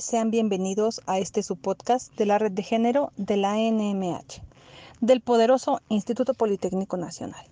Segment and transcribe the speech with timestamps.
[0.00, 4.42] Sean bienvenidos a este su podcast de la red de género de la NMH,
[5.00, 7.44] del poderoso Instituto Politécnico Nacional.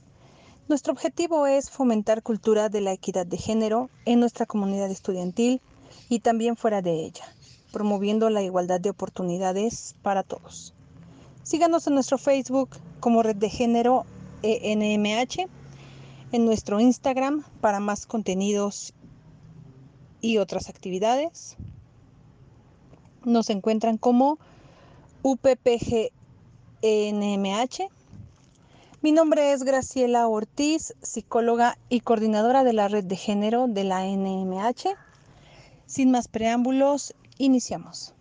[0.68, 5.60] Nuestro objetivo es fomentar cultura de la equidad de género en nuestra comunidad estudiantil
[6.09, 7.24] y también fuera de ella,
[7.73, 10.73] promoviendo la igualdad de oportunidades para todos.
[11.42, 12.70] Síganos en nuestro Facebook
[13.01, 14.06] como Red de Género
[14.42, 15.48] ENMH,
[16.30, 18.95] en nuestro Instagram para más contenidos
[20.20, 21.56] y otras actividades.
[23.26, 24.38] Nos encuentran como
[25.22, 26.12] UPPGNMH.
[29.02, 34.04] Mi nombre es Graciela Ortiz, psicóloga y coordinadora de la red de género de la
[34.06, 34.95] NMH.
[35.86, 38.14] Sin más preámbulos, iniciamos.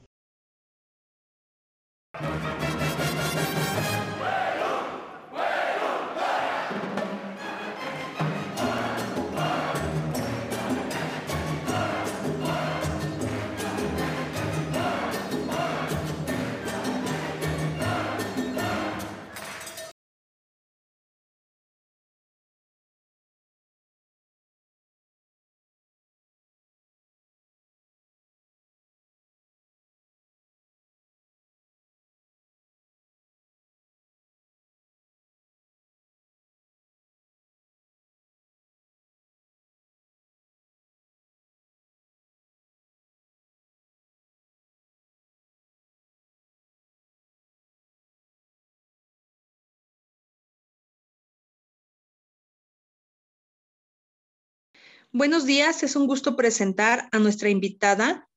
[55.17, 58.27] Buenos días, es un gusto presentar a nuestra invitada.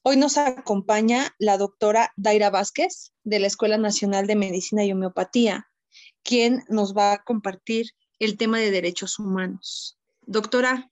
[0.00, 5.66] Hoy nos acompaña la doctora Daira Vázquez de la Escuela Nacional de Medicina y Homeopatía,
[6.22, 9.98] quien nos va a compartir el tema de derechos humanos.
[10.22, 10.90] Doctora,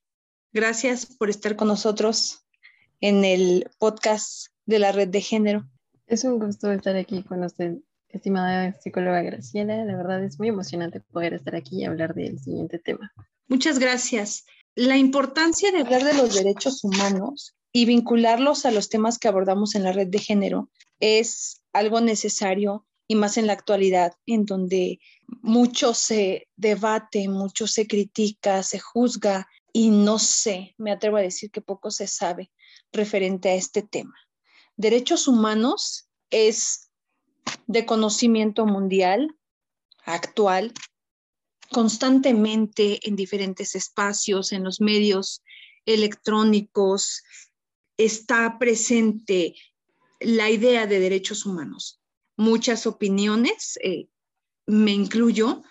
[0.53, 2.45] gracias por estar con nosotros
[3.01, 5.67] en el podcast de la red de género.
[6.09, 7.79] Es un gusto estar aquí con usted,
[8.11, 9.83] estimada psicóloga Graciela.
[9.83, 13.11] La verdad es muy emocionante poder estar aquí y hablar del siguiente tema.
[13.49, 14.45] Muchas gracias
[14.75, 19.75] la importancia de hablar de los derechos humanos y vincularlos a los temas que abordamos
[19.75, 20.71] en la red de género
[21.01, 25.01] es algo necesario y más en la actualidad, en donde
[25.43, 31.51] mucho se debate, mucho se critica, se juzga y no sé, me atrevo a decir
[31.51, 32.51] que poco se sabe
[32.93, 34.15] referente a este tema.
[34.77, 36.91] Derechos humanos es
[37.67, 39.37] de conocimiento mundial
[40.05, 40.73] actual
[41.73, 45.43] constantemente en diferentes espacios, en los medios
[45.87, 47.23] electrónicos,
[47.97, 49.55] está presente
[50.21, 52.01] la idea de derechos humanos.
[52.37, 54.09] Muchas opiniones, eh,
[54.67, 55.63] me incluyo,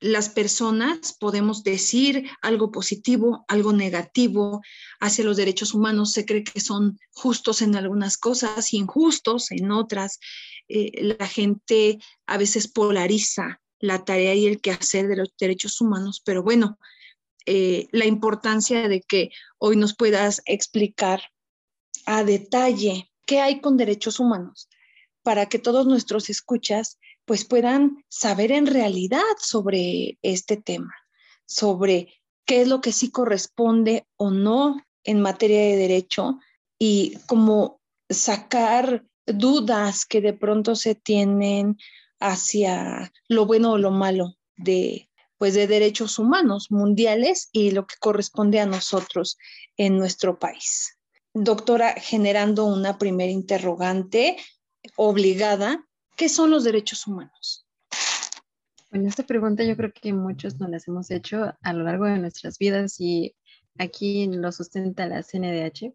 [0.00, 4.60] las personas podemos decir algo positivo, algo negativo
[5.00, 6.12] hacia los derechos humanos.
[6.12, 10.18] Se cree que son justos en algunas cosas injustos en otras.
[10.68, 16.22] Eh, la gente a veces polariza la tarea y el quehacer de los derechos humanos,
[16.24, 16.78] pero bueno,
[17.46, 21.22] eh, la importancia de que hoy nos puedas explicar
[22.04, 24.68] a detalle qué hay con derechos humanos
[25.22, 30.94] para que todos nuestros escuchas pues puedan saber en realidad sobre este tema,
[31.44, 36.38] sobre qué es lo que sí corresponde o no en materia de derecho
[36.78, 41.76] y cómo sacar dudas que de pronto se tienen
[42.20, 47.96] hacia lo bueno o lo malo de pues de derechos humanos mundiales y lo que
[48.00, 49.36] corresponde a nosotros
[49.76, 50.98] en nuestro país.
[51.34, 54.36] Doctora, generando una primera interrogante
[54.96, 57.66] obligada, ¿qué son los derechos humanos?
[58.90, 62.18] Bueno, esta pregunta yo creo que muchos nos las hemos hecho a lo largo de
[62.18, 63.36] nuestras vidas y
[63.76, 65.92] aquí lo sustenta la CNDH,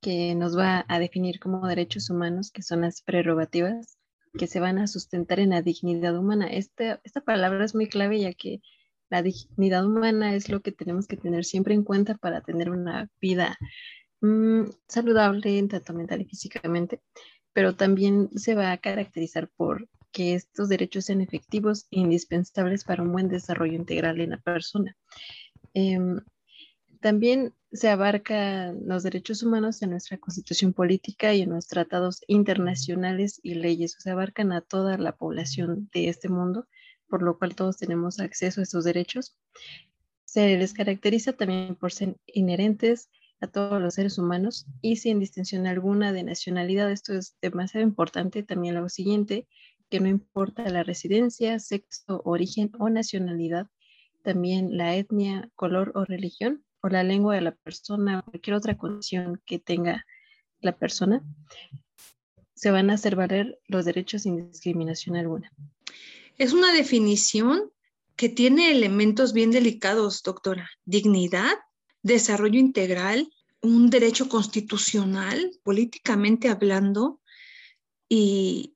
[0.00, 3.97] que nos va a definir como derechos humanos, que son las prerrogativas
[4.36, 6.46] que se van a sustentar en la dignidad humana.
[6.48, 8.60] Este, esta palabra es muy clave ya que
[9.10, 13.10] la dignidad humana es lo que tenemos que tener siempre en cuenta para tener una
[13.20, 13.56] vida
[14.20, 17.00] mm, saludable, tanto mental y físicamente,
[17.52, 23.02] pero también se va a caracterizar por que estos derechos sean efectivos e indispensables para
[23.02, 24.96] un buen desarrollo integral en la persona.
[25.74, 26.20] Em,
[27.00, 33.40] también se abarcan los derechos humanos en nuestra constitución política y en los tratados internacionales
[33.42, 36.66] y leyes, o sea, abarcan a toda la población de este mundo,
[37.08, 39.36] por lo cual todos tenemos acceso a estos derechos.
[40.24, 43.10] Se les caracteriza también por ser inherentes
[43.40, 46.90] a todos los seres humanos y sin distinción alguna de nacionalidad.
[46.90, 48.42] Esto es demasiado importante.
[48.42, 49.46] También lo siguiente,
[49.90, 53.68] que no importa la residencia, sexo, origen o nacionalidad,
[54.22, 59.40] también la etnia, color o religión, o la lengua de la persona, cualquier otra condición
[59.44, 60.04] que tenga
[60.60, 61.22] la persona,
[62.54, 65.52] se van a hacer valer los derechos sin discriminación alguna.
[66.36, 67.70] Es una definición
[68.16, 70.68] que tiene elementos bien delicados, doctora.
[70.84, 71.56] Dignidad,
[72.02, 73.30] desarrollo integral,
[73.60, 77.20] un derecho constitucional, políticamente hablando,
[78.08, 78.74] y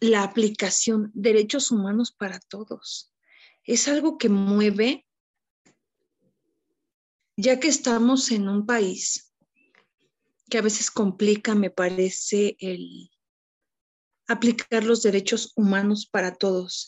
[0.00, 3.12] la aplicación, derechos humanos para todos.
[3.64, 5.05] Es algo que mueve,
[7.36, 9.32] ya que estamos en un país
[10.48, 13.10] que a veces complica, me parece, el
[14.28, 16.86] aplicar los derechos humanos para todos.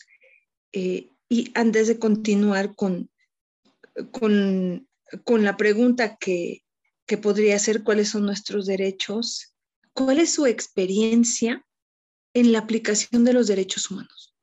[0.71, 3.09] Eh, y antes de continuar con,
[4.11, 4.87] con,
[5.43, 6.63] la pregunta que,
[7.05, 9.53] que podría ser cuáles son nuestros derechos,
[9.93, 11.65] ¿cuál es su experiencia
[12.33, 14.35] en la aplicación de los derechos humanos?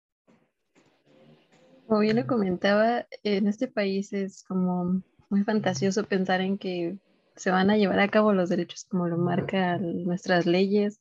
[1.86, 6.98] Como bien lo comentaba, en este país es como muy fantasioso pensar en que
[7.36, 11.00] se van a llevar a cabo los derechos como lo marcan nuestras leyes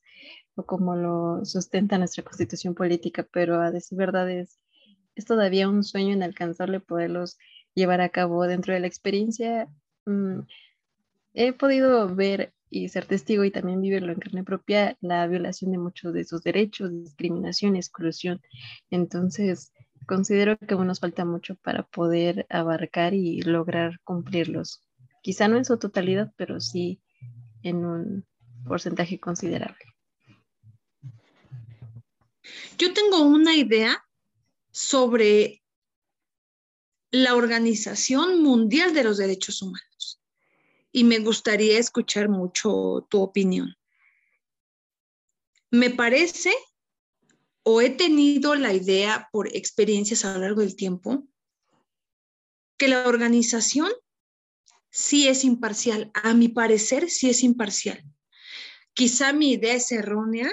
[0.54, 4.58] o como lo sustenta nuestra constitución política, pero a decir verdad es,
[5.14, 7.38] es todavía un sueño inalcanzable poderlos
[7.74, 9.68] llevar a cabo dentro de la experiencia.
[10.06, 10.40] Mm,
[11.34, 15.78] he podido ver y ser testigo y también vivirlo en carne propia la violación de
[15.78, 18.40] muchos de esos derechos, discriminación, exclusión.
[18.90, 19.72] Entonces,
[20.06, 24.82] considero que aún nos falta mucho para poder abarcar y lograr cumplirlos.
[25.22, 27.00] Quizá no en su totalidad, pero sí
[27.62, 28.26] en un
[28.66, 29.84] porcentaje considerable.
[32.78, 34.04] Yo tengo una idea
[34.70, 35.62] sobre
[37.10, 40.20] la Organización Mundial de los Derechos Humanos
[40.92, 43.74] y me gustaría escuchar mucho tu opinión.
[45.70, 46.52] Me parece
[47.68, 51.26] o he tenido la idea por experiencias a lo largo del tiempo
[52.78, 53.90] que la organización
[54.88, 56.12] sí es imparcial.
[56.14, 58.04] A mi parecer, sí es imparcial.
[58.94, 60.48] Quizá mi idea es errónea,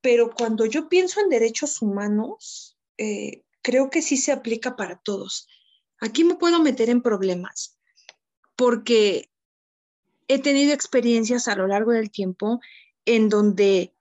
[0.00, 5.48] pero cuando yo pienso en derechos humanos, eh, creo que sí se aplica para todos.
[5.98, 7.76] Aquí me puedo meter en problemas,
[8.54, 9.32] porque
[10.28, 12.60] he tenido experiencias a lo largo del tiempo
[13.04, 13.96] en donde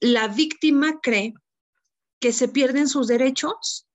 [0.00, 1.34] la víctima cree
[2.20, 3.86] que se pierden sus derechos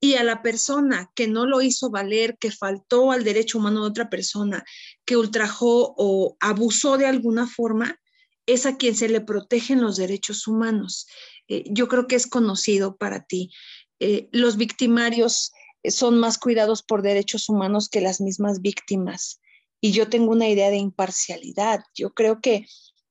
[0.00, 3.88] y a la persona que no lo hizo valer, que faltó al derecho humano de
[3.88, 4.64] otra persona,
[5.04, 7.98] que ultrajó o abusó de alguna forma,
[8.46, 11.06] es a quien se le protegen los derechos humanos.
[11.48, 13.50] Eh, yo creo que es conocido para ti.
[13.98, 19.40] Eh, los victimarios eh, son más cuidados por derechos humanos que las mismas víctimas.
[19.80, 21.80] Y yo tengo una idea de imparcialidad.
[21.94, 22.66] Yo creo que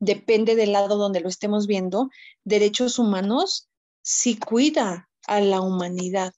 [0.06, 2.10] depende del lado donde lo estemos viendo,
[2.44, 3.69] derechos humanos
[4.02, 6.34] sí cuida a la humanidad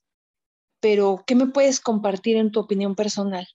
[0.79, 3.47] pero ¿qué me puedes compartir en tu opinión personal?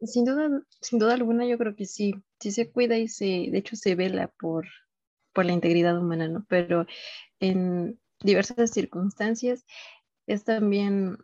[0.00, 3.58] Sin duda, sin duda alguna, yo creo que sí, sí se cuida y se, de
[3.58, 4.66] hecho, se vela por,
[5.32, 6.44] por la integridad humana, ¿no?
[6.48, 6.86] Pero
[7.40, 9.64] en diversas circunstancias
[10.26, 11.16] es también,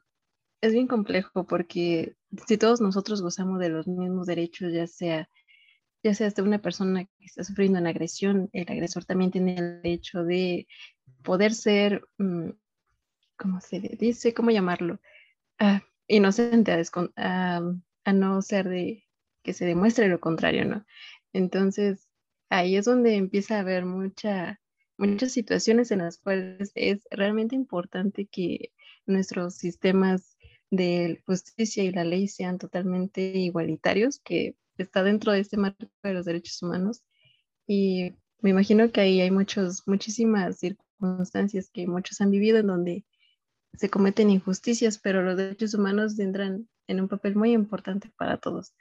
[0.63, 5.29] es bien complejo porque si todos nosotros gozamos de los mismos derechos, ya sea,
[6.03, 9.83] ya sea hasta una persona que está sufriendo una agresión, el agresor también tiene el
[9.83, 10.67] derecho de
[11.23, 12.51] poder ser, mm,
[13.37, 14.35] ¿cómo se dice?
[14.35, 15.01] ¿Cómo llamarlo?
[15.59, 17.63] Ah, inocente a,
[18.05, 19.05] a, no ser de
[19.43, 20.85] que se demuestre lo contrario, ¿no?
[21.33, 22.09] Entonces,
[22.49, 24.61] ahí es donde empieza a haber mucha,
[24.99, 28.73] muchas situaciones en las cuales es realmente importante que
[29.07, 30.30] nuestros sistemas
[30.71, 36.15] de justicia y la ley sean totalmente igualitarios, que está dentro de este marco de
[36.15, 37.03] los derechos humanos.
[37.67, 43.05] Y me imagino que ahí hay muchos, muchísimas circunstancias que muchos han vivido en donde
[43.75, 48.73] se cometen injusticias, pero los derechos humanos entran en un papel muy importante para todos.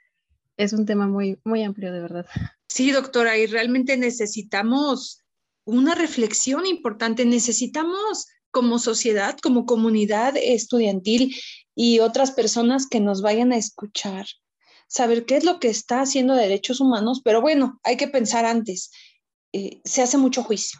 [0.56, 2.26] Es un tema muy, muy amplio, de verdad.
[2.68, 5.22] Sí, doctora, y realmente necesitamos
[5.64, 7.24] una reflexión importante.
[7.24, 11.34] Necesitamos como sociedad, como comunidad estudiantil
[11.82, 14.26] y otras personas que nos vayan a escuchar,
[14.86, 18.90] saber qué es lo que está haciendo derechos humanos, pero bueno, hay que pensar antes.
[19.54, 20.78] Eh, se hace mucho juicio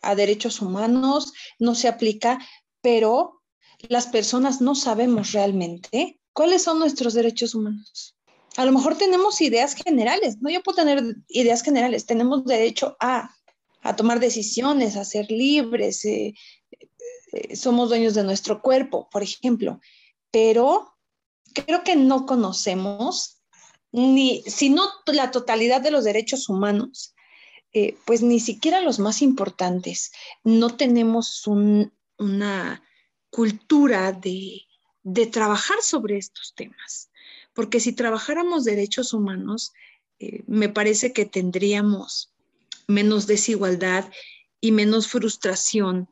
[0.00, 2.38] a derechos humanos, no se aplica,
[2.80, 3.42] pero
[3.90, 8.16] las personas no sabemos realmente cuáles son nuestros derechos humanos.
[8.56, 13.36] A lo mejor tenemos ideas generales, no yo puedo tener ideas generales, tenemos derecho a,
[13.82, 16.32] a tomar decisiones, a ser libres, eh,
[17.32, 19.78] eh, somos dueños de nuestro cuerpo, por ejemplo,
[20.32, 20.96] pero
[21.54, 23.42] creo que no conocemos
[23.92, 27.14] ni, si no la totalidad de los derechos humanos,
[27.74, 30.12] eh, pues ni siquiera los más importantes.
[30.42, 32.82] No tenemos una
[33.30, 34.62] cultura de,
[35.30, 37.10] trabajar sobre estos temas.
[37.54, 39.72] porque si trabajáramos derechos humanos,
[40.18, 42.32] eh, me parece que tendríamos
[42.86, 44.10] menos desigualdad
[44.60, 46.08] y menos frustración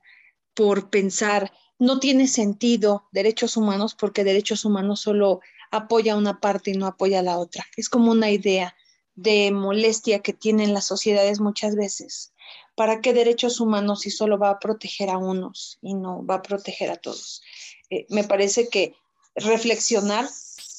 [0.52, 1.50] por pensar,
[1.80, 7.22] no tiene sentido derechos humanos porque derechos humanos solo apoya una parte y no apoya
[7.22, 7.66] la otra.
[7.76, 8.76] Es como una idea
[9.14, 12.32] de molestia que tienen las sociedades muchas veces.
[12.76, 16.42] ¿Para qué derechos humanos si solo va a proteger a unos y no va a
[16.42, 17.42] proteger a todos?
[17.88, 18.94] Eh, me parece que
[19.34, 20.28] reflexionar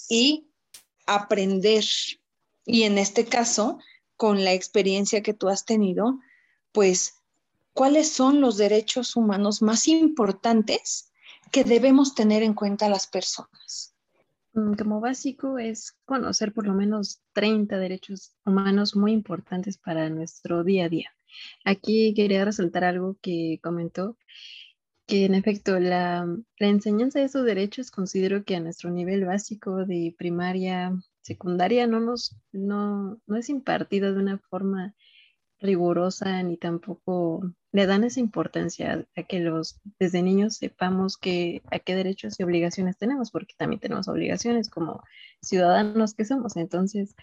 [0.08, 0.48] y
[1.08, 1.84] aprender,
[2.66, 3.80] y en este caso,
[4.18, 6.20] con la experiencia que tú has tenido,
[6.72, 7.21] pues,
[7.74, 11.12] ¿cuáles son los derechos humanos más importantes
[11.52, 13.96] que debemos tener en cuenta las personas?
[14.54, 20.64] Mm, como básico es conocer por lo menos 30 derechos humanos muy importantes para nuestro
[20.64, 21.12] día a día.
[21.64, 24.18] Aquí quería resaltar algo que comentó,
[25.08, 26.26] que en efecto la,
[26.58, 32.00] la enseñanza de esos derechos considero que a nuestro nivel básico de primaria, secundaria no
[32.00, 34.96] nos no, no es impartida de una forma
[35.62, 37.42] rigurosa ni tampoco
[37.72, 42.44] le dan esa importancia a que los desde niños sepamos que a qué derechos y
[42.44, 45.04] obligaciones tenemos, porque también tenemos obligaciones como
[45.42, 46.58] ciudadanos que somos.
[46.58, 47.16] Entonces,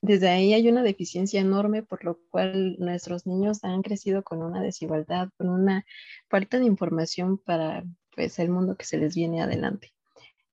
[0.00, 4.62] desde ahí hay una deficiencia enorme, por lo cual nuestros niños han crecido con una
[4.62, 5.84] desigualdad, con una
[6.28, 9.92] falta de información para pues el mundo que se les viene adelante.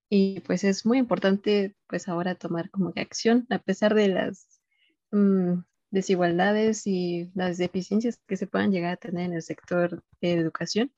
[0.09, 4.61] Y pues es muy importante pues ahora tomar como que acción, a pesar de las
[5.11, 5.59] mm,
[5.91, 10.91] desigualdades y las deficiencias que se puedan llegar a tener en el sector de educación,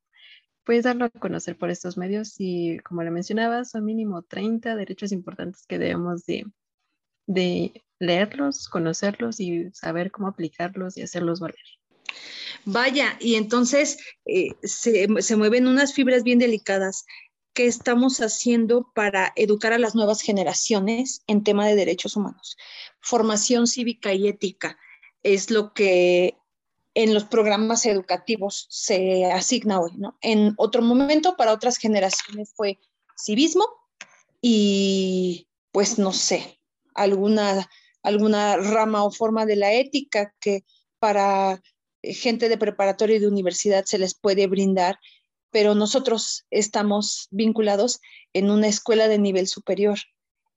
[0.63, 5.12] puedes darlo a conocer por estos medios y como le mencionaba, son mínimo 30 derechos
[5.12, 6.46] importantes que debemos de,
[7.27, 11.58] de leerlos, conocerlos y saber cómo aplicarlos y hacerlos valer.
[12.65, 17.05] Vaya, y entonces eh, se, se mueven unas fibras bien delicadas.
[17.53, 22.58] ¿Qué estamos haciendo para educar a las nuevas generaciones en tema de derechos humanos?
[23.01, 24.77] Formación cívica y ética
[25.24, 26.38] es lo que
[26.94, 29.91] en los programas educativos se asigna hoy.
[30.22, 32.79] En otro momento, para otras generaciones fue
[33.18, 33.65] civismo
[34.41, 36.60] y, pues, no sé,
[36.94, 37.70] alguna,
[38.03, 40.63] alguna rama o forma de la ética que
[41.00, 41.62] para
[42.03, 45.00] gente de preparatoria y de universidad se les puede brindar,
[45.51, 48.00] pero nosotros estamos vinculados
[48.34, 50.00] en una escuela de nivel superior,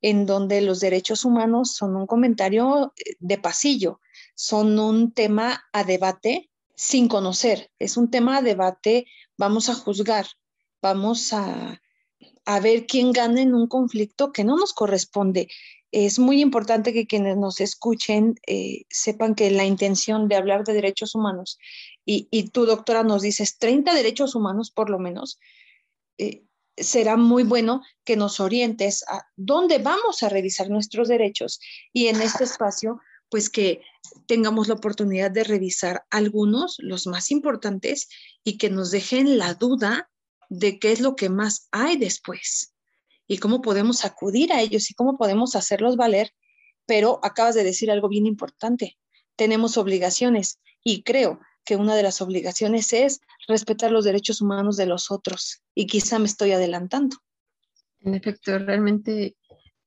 [0.03, 4.01] en donde los derechos humanos son un comentario de pasillo,
[4.35, 9.07] son un tema a debate sin conocer, es un tema a debate,
[9.39, 10.27] vamos a juzgar,
[10.81, 11.81] vamos a,
[12.61, 15.49] ver quién gana en un conflicto que no nos corresponde.
[15.93, 20.73] Es muy importante que quienes nos escuchen eh, sepan que la intención de hablar de
[20.73, 21.59] derechos humanos,
[22.05, 25.39] y, y tú, doctora, nos dices 30 derechos humanos por lo menos,
[26.19, 26.45] eh,
[26.77, 31.61] será muy bueno que nos orientes a dónde vamos a revisar nuestros derechos
[31.93, 33.01] y en este espacio
[33.33, 33.81] pues que
[34.27, 38.11] tengamos la oportunidad de revisar algunos, los más importantes,
[38.45, 40.11] y que nos dejen la duda
[40.51, 42.75] de qué es lo que más hay después
[43.27, 46.35] y cómo podemos acudir a ellos y cómo podemos hacerlos valer.
[46.85, 48.99] Pero acabas de decir algo bien importante,
[49.35, 54.87] tenemos obligaciones y creo que una de las obligaciones es respetar los derechos humanos de
[54.87, 57.17] los otros y quizá me estoy adelantando.
[58.01, 59.37] En efecto, realmente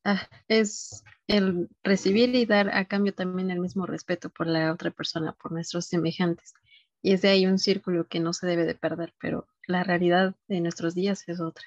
[0.03, 4.91] ah, es el recibir y dar a cambio también el mismo respeto por la otra
[4.91, 6.53] persona, por nuestros semejantes.
[7.01, 10.35] Y es de ahí un círculo que no se debe de perder, pero la realidad
[10.47, 11.65] de nuestros días es otra.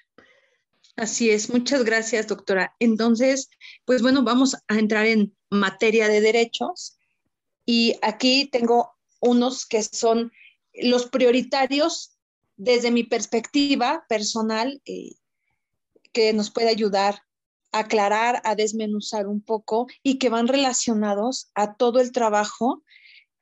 [0.97, 2.75] Así es, muchas gracias, doctora.
[2.81, 3.51] Entonces,
[3.85, 6.99] pues bueno, vamos a entrar en materia de derechos
[7.65, 10.33] y aquí tengo unos que son
[10.75, 12.19] los prioritarios
[12.57, 15.15] desde mi perspectiva personal eh,
[16.13, 17.23] que nos puede ayudar
[17.73, 22.83] aclarar, a desmenuzar un poco y que van relacionados a todo el trabajo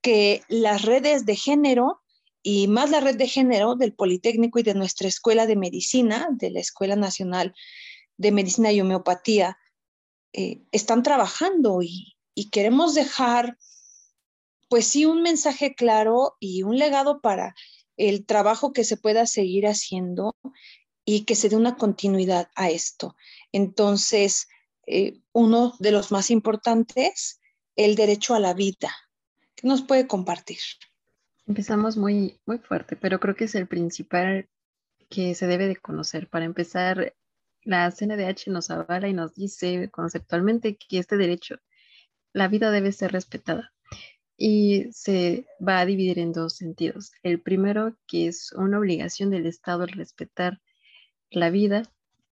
[0.02, 2.02] que las redes de género
[2.42, 6.50] y más la red de género del Politécnico y de nuestra Escuela de Medicina, de
[6.50, 7.54] la Escuela Nacional
[8.16, 9.58] de Medicina y Homeopatía,
[10.32, 13.58] eh, están trabajando y, y queremos dejar,
[14.68, 17.54] pues sí, un mensaje claro y un legado para
[17.96, 20.34] el trabajo que se pueda seguir haciendo
[21.04, 23.16] y que se dé una continuidad a esto.
[23.52, 24.48] Entonces,
[24.86, 27.40] eh, uno de los más importantes,
[27.76, 28.90] el derecho a la vida.
[29.54, 30.58] ¿Qué nos puede compartir?
[31.46, 34.48] Empezamos muy, muy fuerte, pero creo que es el principal
[35.08, 36.28] que se debe de conocer.
[36.28, 37.14] Para empezar,
[37.62, 41.56] la CNDH nos avala y nos dice conceptualmente que este derecho,
[42.32, 43.72] la vida debe ser respetada.
[44.36, 47.12] Y se va a dividir en dos sentidos.
[47.22, 50.60] El primero, que es una obligación del Estado el respetar
[51.30, 51.82] la vida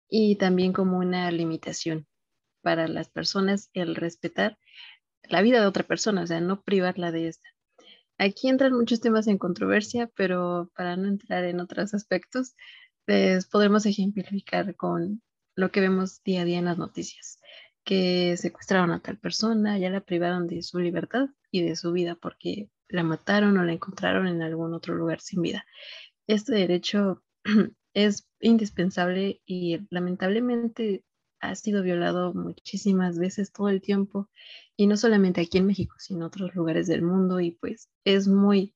[0.08, 2.08] y también como una limitación
[2.62, 4.58] para las personas el respetar
[5.24, 7.48] la vida de otra persona, o sea, no privarla de esta.
[8.18, 12.56] Aquí entran muchos temas en controversia, pero para no entrar en otros aspectos,
[13.06, 15.22] pues podremos ejemplificar con
[15.56, 17.40] lo que vemos día a día en las noticias,
[17.84, 22.16] que secuestraron a tal persona, ya la privaron de su libertad y de su vida
[22.16, 25.66] porque la mataron o la encontraron en algún otro lugar sin vida.
[26.28, 27.24] Este derecho
[27.94, 31.04] es indispensable y lamentablemente
[31.42, 34.30] ha sido violado muchísimas veces todo el tiempo
[34.76, 38.28] y no solamente aquí en México, sino en otros lugares del mundo y pues es
[38.28, 38.74] muy,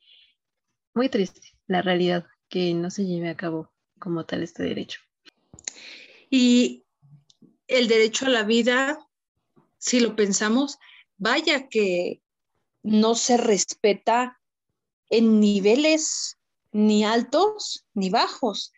[0.93, 4.99] muy triste la realidad que no se lleve a cabo como tal este derecho.
[6.29, 6.85] Y
[7.67, 8.99] el derecho a la vida,
[9.77, 10.79] si lo pensamos,
[11.17, 12.22] vaya que
[12.83, 14.39] no se respeta
[15.09, 16.37] en niveles
[16.71, 18.73] ni altos ni bajos.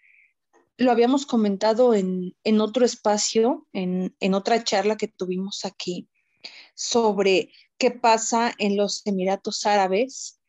[0.77, 6.09] Lo habíamos comentado en, otro espacio, en, en, otra charla que tuvimos aquí,
[6.75, 10.39] sobre qué pasa en los Emiratos Árabes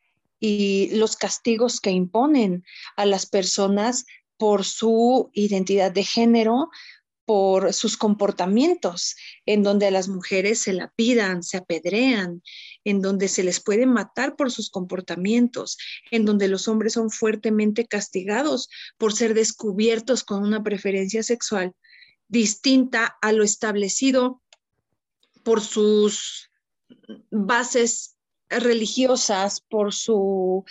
[0.41, 2.65] y los castigos que imponen
[2.97, 4.05] a las personas
[4.37, 6.69] por su identidad de género,
[7.27, 12.43] por sus comportamientos, en donde a las mujeres se la pidan, se apedrean,
[12.85, 15.77] en donde se les puede matar por sus comportamientos,
[16.11, 21.75] en donde los hombres son fuertemente castigados por ser descubiertos con una preferencia sexual
[22.29, 24.43] distinta a lo establecido
[25.43, 26.51] por sus
[27.31, 28.17] bases
[28.49, 30.65] religiosas, por su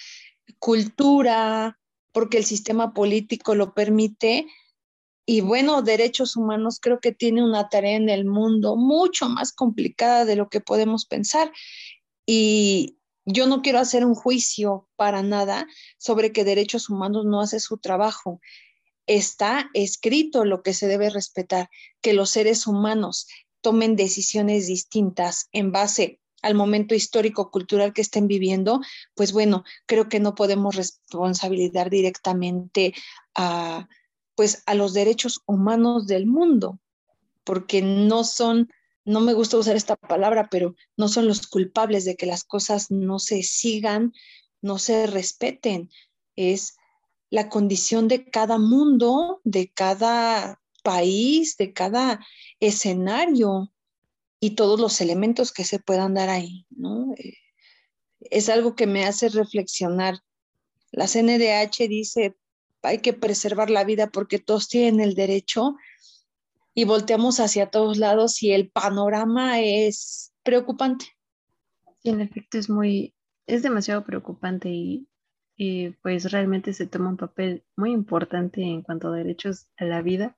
[0.60, 1.80] cultura,
[2.12, 4.48] porque el sistema político lo permite,
[5.26, 10.24] y bueno, derechos humanos creo que tiene una tarea en el mundo mucho más complicada
[10.24, 11.52] de lo que podemos pensar.
[12.28, 17.60] Y yo no quiero hacer un juicio para nada sobre que derechos humanos no hace
[17.60, 18.40] su trabajo.
[19.08, 21.70] Está escrito lo que se debe respetar,
[22.02, 23.28] que los seres humanos
[23.62, 28.80] tomen decisiones distintas en base al momento histórico cultural que estén viviendo,
[29.16, 32.94] pues bueno, creo que no podemos responsabilizar directamente
[33.34, 33.88] a
[34.36, 36.80] pues a los derechos humanos del mundo,
[37.44, 38.70] porque no son,
[39.06, 42.92] no me gusta usar esta palabra, pero no son los culpables de que las cosas
[42.92, 44.14] no se sigan,
[44.62, 45.90] no se respeten.
[46.36, 46.76] Es
[47.30, 52.26] la condición de cada mundo, de cada país, de cada
[52.60, 53.72] escenario
[54.40, 57.14] y todos los elementos que se puedan dar ahí, ¿no?
[57.18, 57.34] Eh,
[58.20, 60.20] es algo que me hace reflexionar.
[60.92, 62.36] La CNDH dice,
[62.86, 65.76] hay que preservar la vida porque todos tienen el derecho
[66.74, 71.06] y volteamos hacia todos lados y el panorama es preocupante.
[72.04, 73.16] En efecto es muy,
[73.48, 75.08] es demasiado preocupante y,
[76.04, 80.38] pues realmente se toma un papel muy importante en cuanto a derechos a la vida.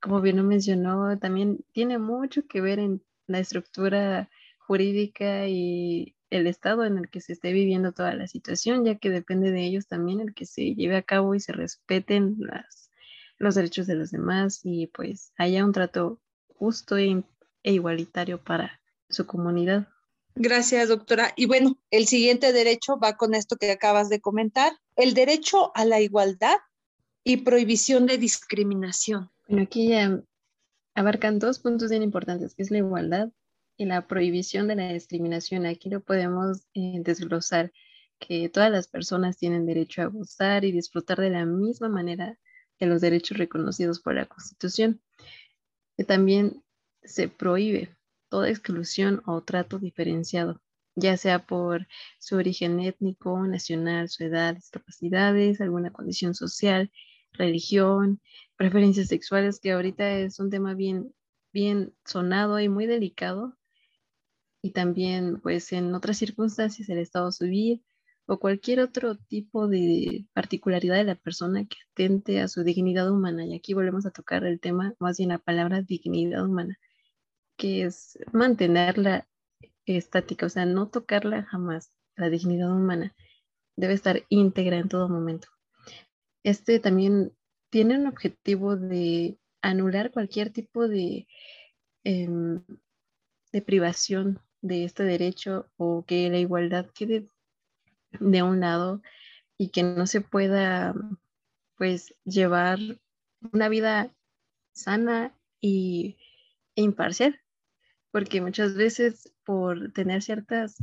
[0.00, 6.46] Como bien lo mencionó, también tiene mucho que ver en la estructura jurídica y el
[6.46, 9.86] estado en el que se esté viviendo toda la situación, ya que depende de ellos
[9.86, 12.90] también el que se lleve a cabo y se respeten las,
[13.38, 17.22] los derechos de los demás y pues haya un trato justo e,
[17.62, 19.88] e igualitario para su comunidad.
[20.34, 21.32] Gracias, doctora.
[21.36, 25.84] Y bueno, el siguiente derecho va con esto que acabas de comentar, el derecho a
[25.84, 26.56] la igualdad
[27.24, 29.30] y prohibición de discriminación.
[29.48, 30.22] Bueno, aquí ya
[30.94, 33.30] abarcan dos puntos bien importantes, que es la igualdad
[33.76, 35.66] y la prohibición de la discriminación.
[35.66, 37.72] Aquí lo podemos eh, desglosar,
[38.18, 42.38] que todas las personas tienen derecho a gozar y disfrutar de la misma manera
[42.78, 45.00] de los derechos reconocidos por la Constitución.
[45.96, 46.62] Que también
[47.02, 47.96] se prohíbe
[48.28, 50.60] toda exclusión o trato diferenciado,
[50.94, 51.86] ya sea por
[52.18, 56.90] su origen étnico, nacional, su edad, discapacidades, alguna condición social,
[57.32, 58.20] religión,
[58.56, 61.14] preferencias sexuales, que ahorita es un tema bien,
[61.52, 63.56] bien sonado y muy delicado,
[64.66, 67.84] y también pues en otras circunstancias el estado civil
[68.26, 73.46] o cualquier otro tipo de particularidad de la persona que atente a su dignidad humana.
[73.46, 76.80] Y aquí volvemos a tocar el tema, más bien la palabra dignidad humana,
[77.56, 79.28] que es mantenerla
[79.84, 83.14] estática, o sea, no tocarla jamás, la dignidad humana.
[83.76, 85.46] Debe estar íntegra en todo momento.
[86.42, 87.32] Este también
[87.70, 91.28] tiene un objetivo de anular cualquier tipo de,
[92.02, 92.64] em,
[93.52, 97.28] de privación de este derecho o que la igualdad quede
[98.18, 99.02] de un lado
[99.58, 100.94] y que no se pueda
[101.76, 102.78] pues llevar
[103.52, 104.14] una vida
[104.72, 106.16] sana y,
[106.74, 107.40] e imparcial,
[108.10, 110.76] porque muchas veces por tener ciertas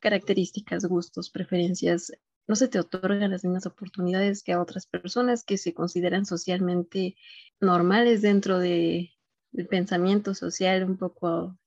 [0.00, 2.12] características, gustos, preferencias,
[2.48, 7.16] no se te otorgan las mismas oportunidades que a otras personas que se consideran socialmente
[7.60, 9.12] normales dentro de,
[9.52, 11.58] el pensamiento social un poco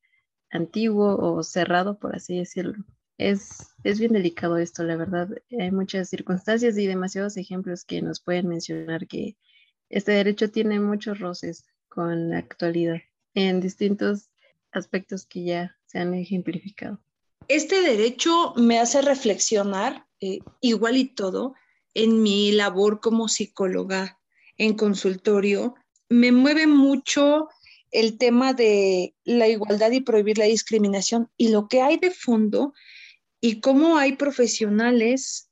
[0.51, 2.83] antiguo o cerrado, por así decirlo.
[3.17, 5.29] Es, es bien delicado esto, la verdad.
[5.59, 9.37] Hay muchas circunstancias y demasiados ejemplos que nos pueden mencionar que
[9.89, 13.01] este derecho tiene muchos roces con la actualidad
[13.33, 14.29] en distintos
[14.71, 16.99] aspectos que ya se han ejemplificado.
[17.47, 21.53] Este derecho me hace reflexionar, eh, igual y todo,
[21.93, 24.19] en mi labor como psicóloga
[24.57, 25.75] en consultorio,
[26.09, 27.49] me mueve mucho
[27.95, 32.73] el tema de la igualdad y prohibir la discriminación y lo que hay de fondo
[33.39, 35.49] y cómo hay profesionales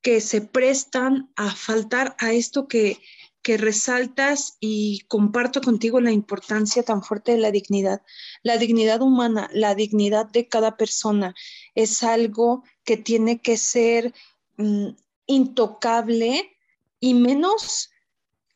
[0.00, 2.98] que se prestan a faltar a esto que,
[3.42, 8.00] que resaltas y comparto contigo la importancia tan fuerte de la dignidad.
[8.42, 11.34] La dignidad humana, la dignidad de cada persona
[11.74, 14.14] es algo que tiene que ser
[14.56, 14.88] mm,
[15.26, 16.56] intocable
[16.98, 17.90] y menos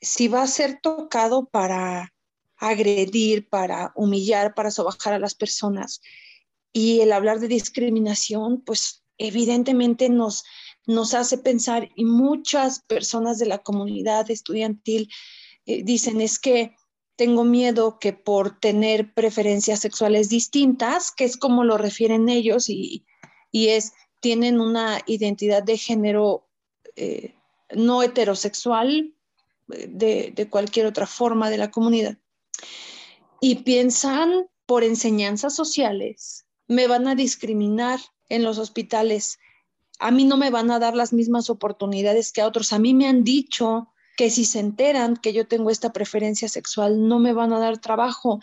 [0.00, 2.14] si va a ser tocado para
[2.58, 6.00] agredir, para humillar, para sobajar a las personas.
[6.72, 10.44] Y el hablar de discriminación, pues evidentemente nos,
[10.86, 15.10] nos hace pensar, y muchas personas de la comunidad estudiantil
[15.66, 16.74] eh, dicen, es que
[17.16, 23.04] tengo miedo que por tener preferencias sexuales distintas, que es como lo refieren ellos, y,
[23.52, 26.48] es, tienen una identidad de género
[26.96, 27.34] eh,
[27.74, 29.14] no heterosexual,
[29.66, 32.16] de, de cualquier otra forma de la comunidad
[33.40, 39.38] y piensan por enseñanzas sociales, me van a discriminar en los hospitales,
[39.98, 42.94] a mí no me van a dar las mismas oportunidades que a otros, a mí
[42.94, 47.32] me han dicho que si se enteran que yo tengo esta preferencia sexual, no me
[47.32, 48.40] van a dar trabajo.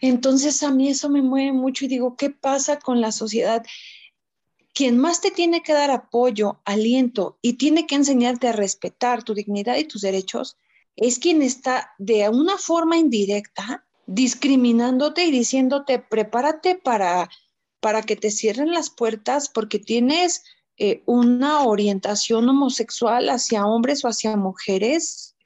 [0.00, 3.62] Entonces a mí eso me mueve mucho y digo, ¿qué pasa con la sociedad?
[4.72, 9.34] Quien más te tiene que dar apoyo, aliento y tiene que enseñarte a respetar tu
[9.34, 10.56] dignidad y tus derechos
[10.96, 17.30] es quien está de una forma indirecta discriminándote y diciéndote, prepárate para,
[17.78, 20.42] para que te cierren las puertas porque tienes
[20.78, 25.36] eh, una orientación homosexual hacia hombres o hacia mujeres.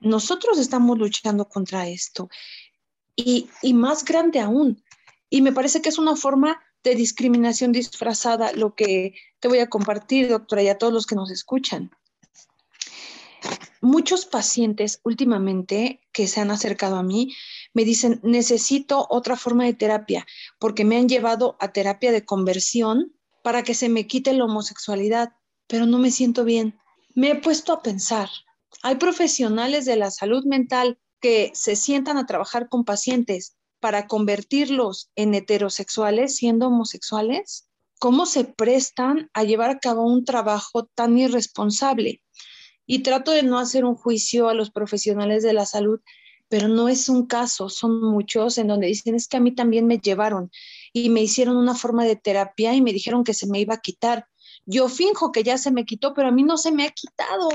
[0.00, 2.28] Nosotros estamos luchando contra esto.
[3.16, 4.84] Y, y más grande aún.
[5.30, 9.70] Y me parece que es una forma de discriminación disfrazada lo que te voy a
[9.70, 11.90] compartir, doctora, y a todos los que nos escuchan
[13.80, 17.34] muchos pacientes últimamente que se han acercado a mí
[17.72, 20.26] me dicen, necesito otra forma de terapia
[20.58, 25.32] porque me han llevado a terapia de conversión para que se me quite la homosexualidad,
[25.66, 26.78] pero no me siento bien.
[27.14, 28.28] Me he puesto a pensar,
[28.82, 35.10] hay profesionales de la salud mental que se sientan a trabajar con pacientes para convertirlos
[35.16, 37.68] en heterosexuales siendo homosexuales.
[37.98, 42.22] ¿Cómo se prestan a llevar a cabo un trabajo tan irresponsable?
[42.92, 46.00] y trato de no hacer un juicio a los profesionales de la salud,
[46.50, 49.86] pero no es un caso, son muchos en donde dicen es que a mí también
[49.86, 50.50] me llevaron
[50.92, 53.80] y me hicieron una forma de terapia y me dijeron que se me iba a
[53.80, 54.26] quitar.
[54.66, 57.48] Yo finjo que ya se me quitó, pero a mí no se me ha quitado.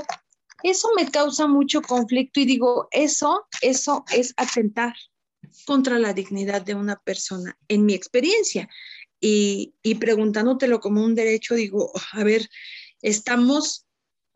[0.62, 4.94] Eso me causa mucho conflicto y digo, eso, eso es atentar
[5.66, 8.66] contra la dignidad de una persona, en mi experiencia.
[9.20, 12.48] Y, y preguntándotelo como un derecho, digo, a ver,
[13.02, 13.85] estamos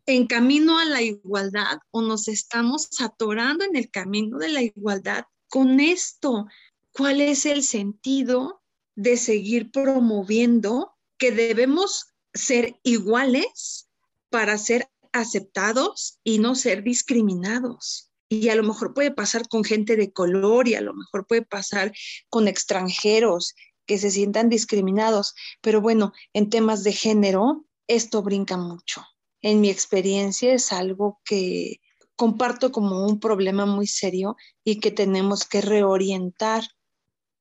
[0.05, 5.25] en camino a la igualdad o nos estamos atorando en el camino de la igualdad
[5.47, 6.47] con esto.
[6.91, 8.61] ¿Cuál es el sentido
[8.95, 13.89] de seguir promoviendo que debemos ser iguales
[14.29, 18.09] para ser aceptados y no ser discriminados?
[18.27, 21.43] Y a lo mejor puede pasar con gente de color y a lo mejor puede
[21.43, 21.93] pasar
[22.29, 23.53] con extranjeros
[23.85, 25.35] que se sientan discriminados.
[25.61, 29.05] Pero bueno, en temas de género, esto brinca mucho
[29.41, 31.81] en mi experiencia es algo que
[32.15, 36.63] comparto como un problema muy serio y que tenemos que reorientar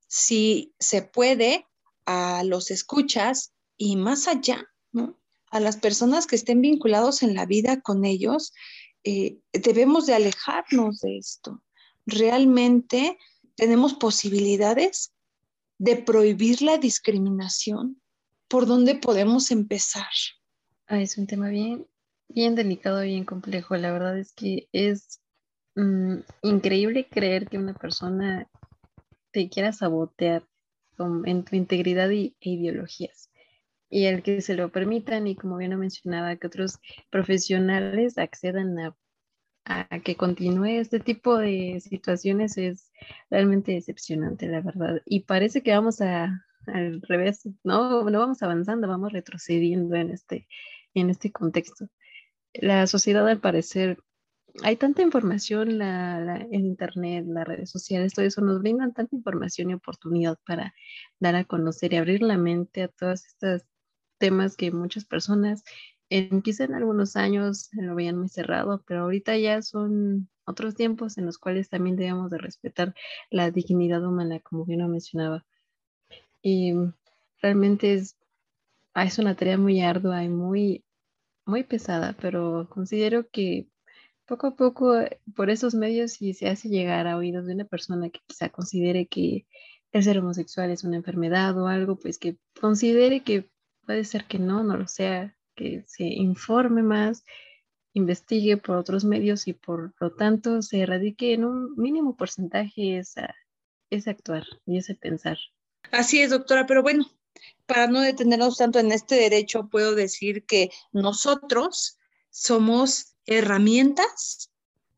[0.06, 1.66] si se puede
[2.06, 4.66] a los escuchas y más allá,
[5.50, 8.52] a las personas que estén vinculados en la vida con ellos,
[9.04, 11.62] eh, debemos de alejarnos de esto.
[12.06, 13.18] Realmente
[13.54, 15.12] tenemos posibilidades
[15.78, 18.00] de prohibir la discriminación.
[18.48, 20.10] ¿Por dónde podemos empezar?
[20.90, 21.86] Es un tema bien,
[22.28, 23.76] bien delicado, bien complejo.
[23.76, 25.20] La verdad es que es
[25.76, 28.48] mm, increíble creer que una persona
[29.30, 30.42] te quiera sabotear
[30.98, 33.30] en tu integridad y, e ideologías.
[33.88, 38.76] Y el que se lo permitan y como bien lo mencionaba, que otros profesionales accedan
[38.80, 38.96] a,
[39.64, 42.90] a que continúe este tipo de situaciones es
[43.30, 45.02] realmente decepcionante, la verdad.
[45.06, 50.48] Y parece que vamos a, al revés, no, no vamos avanzando, vamos retrocediendo en este,
[50.94, 51.88] en este contexto
[52.54, 53.98] la sociedad al parecer
[54.62, 59.70] hay tanta información, la, en Internet, las redes sociales, todo eso nos brindan tanta información
[59.70, 60.74] y oportunidad para
[61.20, 63.62] dar a conocer y abrir la mente a todos estos
[64.18, 65.62] temas que muchas personas
[66.10, 66.42] en
[66.74, 71.68] algunos años lo veían muy cerrado, pero ahorita ya son otros tiempos en los cuales
[71.68, 72.94] también debemos de respetar
[73.30, 75.46] la dignidad humana, como bien lo mencionaba.
[76.42, 76.72] Y
[77.40, 78.16] realmente es,
[79.00, 80.84] ah, es una tarea muy ardua y muy,
[81.46, 83.68] muy pesada, pero considero que
[84.26, 84.94] poco a poco
[85.34, 89.06] por esos medios si se hace llegar a oídos de una persona que quizá considere
[89.06, 89.46] que
[89.92, 93.50] el ser homosexual es una enfermedad o algo, pues que considere que
[93.86, 97.24] puede ser que no, no lo sea, que se informe más,
[97.94, 103.34] investigue por otros medios y por lo tanto se erradique en un mínimo porcentaje esa,
[103.88, 105.38] ese actuar y ese pensar.
[105.90, 107.06] Así es, doctora, pero bueno,
[107.66, 111.98] para no detenernos tanto en este derecho, puedo decir que nosotros
[112.30, 114.50] somos herramientas,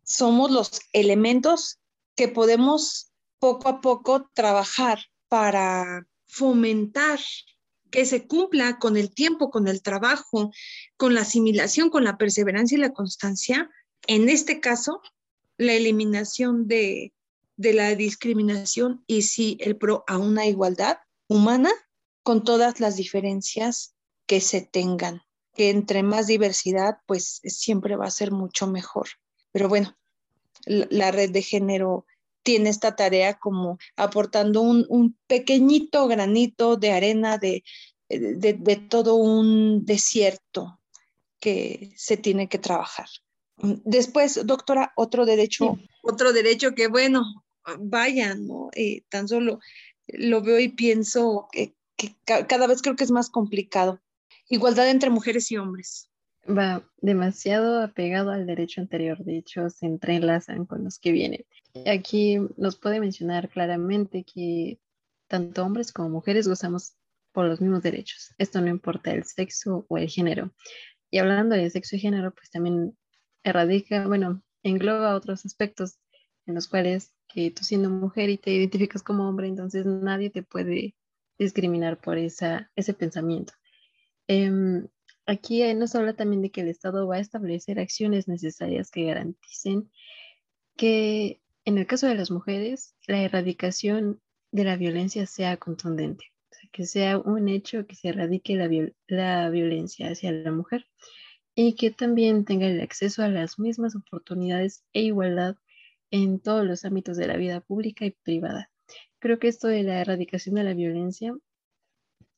[0.05, 1.79] somos los elementos
[2.17, 7.19] que podemos poco a poco trabajar para fomentar
[7.91, 10.51] que se cumpla con el tiempo, con el trabajo,
[10.97, 13.71] con la asimilación, con la perseverancia y la constancia,
[14.07, 15.01] en este caso,
[15.59, 17.13] la eliminación de,
[17.57, 20.97] la discriminación y sí el pro a una igualdad
[21.29, 21.71] humana
[22.23, 23.95] con todas las diferencias
[24.27, 25.23] que se tengan,
[25.55, 29.09] que entre más diversidad, pues siempre va a ser mucho mejor.
[29.53, 29.97] Pero bueno,
[30.67, 32.07] la red de género
[32.43, 37.63] tiene esta tarea como aportando un, pequeñito granito de arena de,
[38.09, 40.81] de, todo un desierto
[41.41, 43.07] que se tiene que trabajar.
[43.57, 47.23] Después, doctora, otro derecho, otro derecho que, bueno,
[47.79, 48.71] vaya, ¿no?
[48.75, 49.61] Eh, tan solo
[50.09, 51.75] lo veo y pienso que,
[52.25, 54.01] cada vez creo que es más complicado.
[54.49, 56.11] Igualdad entre mujeres y hombres
[56.49, 61.45] va demasiado apegado al derecho anterior, de hecho se entrelazan con los que vienen.
[61.87, 64.79] Aquí nos puede mencionar claramente que
[65.29, 66.95] tanto hombres como mujeres gozamos
[67.33, 68.35] por los mismos derechos.
[68.39, 70.53] Esto no importa el sexo o el género.
[71.11, 72.97] Y hablando de sexo y género, pues también
[73.43, 75.99] erradica, bueno, engloba otros aspectos
[76.47, 80.43] en los cuales que tú siendo mujer y te identificas como hombre, entonces nadie te
[80.43, 80.95] puede
[81.43, 83.53] discriminar por ese pensamiento.
[84.27, 84.87] Em,
[85.27, 89.05] Aquí eh, nos habla también de que el Estado va a establecer acciones necesarias que
[89.05, 89.91] garanticen
[90.77, 96.25] que en el caso de las mujeres la erradicación de la violencia sea contundente,
[96.73, 98.69] que sea un hecho que se erradique la,
[99.07, 100.87] la violencia hacia la mujer
[101.55, 105.57] y que también tenga el acceso a las mismas oportunidades e igualdad
[106.11, 108.72] en todos los ámbitos de la vida pública y privada.
[109.23, 111.33] Creo que esto de la erradicación de la violencia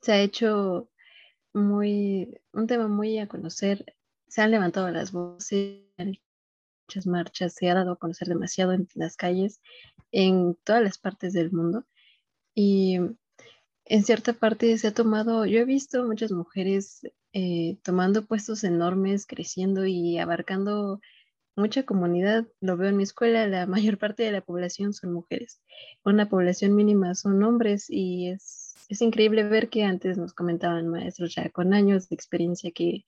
[0.03, 0.91] se ha hecho
[1.55, 3.97] muy, un tema muy a conocer.
[4.29, 9.17] Se han levantado las voces, muchas marchas, se ha dado a conocer demasiado en las
[9.17, 9.63] calles,
[10.13, 11.87] en todas las partes del mundo.
[12.55, 12.99] Y
[13.87, 17.01] en cierta parte se ha tomado, yo he visto muchas mujeres
[17.33, 21.01] eh, tomando puestos enormes, creciendo y abarcando
[21.57, 22.47] mucha comunidad.
[22.61, 25.61] Lo veo en mi escuela, la mayor parte de la población son mujeres.
[26.05, 31.35] Una población mínima son hombres y es es increíble ver que antes nos comentaban maestros
[31.35, 33.05] ya con años de experiencia que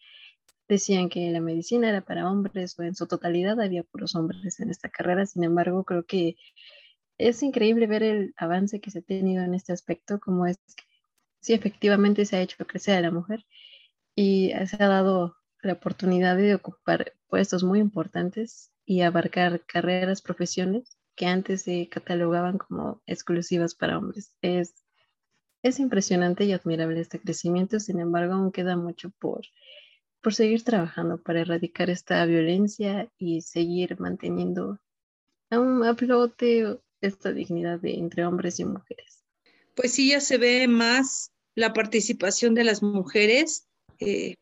[0.69, 4.71] decían que la medicina era para hombres o en su totalidad había puros hombres en
[4.71, 5.27] esta carrera.
[5.27, 6.37] Sin embargo, creo que
[7.19, 10.85] es increíble ver el avance que se ha tenido en este aspecto, como es que
[11.41, 13.47] sí efectivamente se ha hecho crecer a la mujer
[14.15, 20.97] y se ha dado la oportunidad de ocupar puestos muy importantes y abarcar carreras, profesiones
[21.15, 24.35] que antes se catalogaban como exclusivas para hombres.
[24.43, 24.87] Es
[25.67, 29.43] es impresionante y admirable este crecimiento, sin embargo, aún queda mucho por,
[30.21, 34.79] por seguir trabajando para erradicar esta violencia y seguir manteniendo
[35.51, 39.25] aún a flote esta dignidad de, entre hombres y mujeres.
[39.75, 43.67] Pues sí, ya se ve más la participación de las mujeres.
[43.99, 44.37] Eh,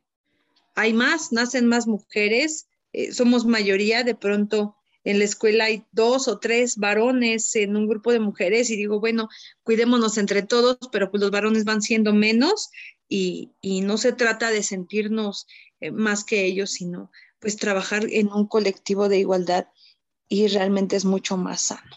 [0.74, 6.28] hay más, nacen más mujeres, eh, somos mayoría, de pronto en la escuela hay dos
[6.28, 9.28] o tres varones en un grupo de mujeres y digo, bueno,
[9.64, 12.70] cuidémonos entre todos, pero pues los varones van siendo menos
[13.09, 15.46] y, no se trata de sentirnos
[15.80, 19.66] eh, más que ellos, sino pues trabajar en un colectivo de igualdad
[20.28, 21.96] y realmente es mucho más sano.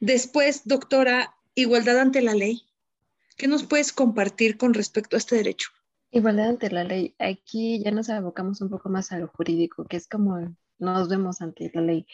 [0.00, 2.62] Después, doctora, igualdad ante la ley.
[3.36, 5.70] ¿Qué nos puedes compartir con respecto a este derecho?
[6.16, 7.14] Igualdad ante la ley.
[7.18, 11.42] Aquí ya nos abocamos un poco más a lo jurídico, que es como nos vemos
[11.42, 12.06] ante la ley.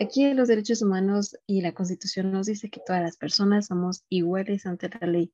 [0.00, 4.66] Aquí los derechos humanos y la constitución nos dice que todas las personas somos iguales
[4.66, 5.32] ante la ley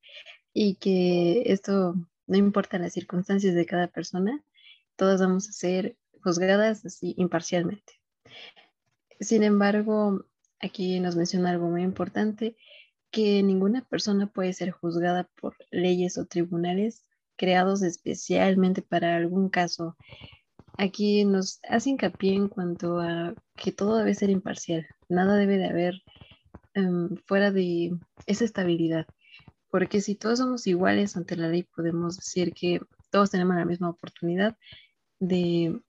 [0.54, 1.94] y que esto
[2.26, 4.42] no importa las circunstancias de cada persona,
[4.96, 8.00] todas vamos a ser juzgadas así imparcialmente.
[9.20, 10.24] Sin embargo,
[10.58, 12.56] aquí nos menciona algo muy importante,
[13.10, 17.05] que ninguna persona puede ser juzgada por leyes o tribunales
[17.36, 19.96] creados especialmente para algún caso.
[20.78, 25.66] Aquí nos hace hincapié en cuanto a que todo debe ser imparcial, nada debe de
[25.66, 25.94] haber
[26.74, 27.96] em, fuera de
[28.26, 29.06] esa estabilidad,
[29.70, 33.88] porque si todos somos iguales ante la ley, podemos decir que todos tenemos la misma
[33.88, 34.56] oportunidad
[35.18, 35.80] de,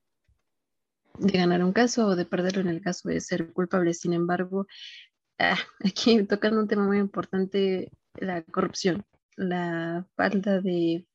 [1.18, 3.92] de ganar un caso o de perderlo en el caso de ser culpable.
[3.94, 4.66] Sin embargo,
[5.38, 9.04] ah, aquí tocando un tema muy importante, la corrupción,
[9.36, 11.06] la falta de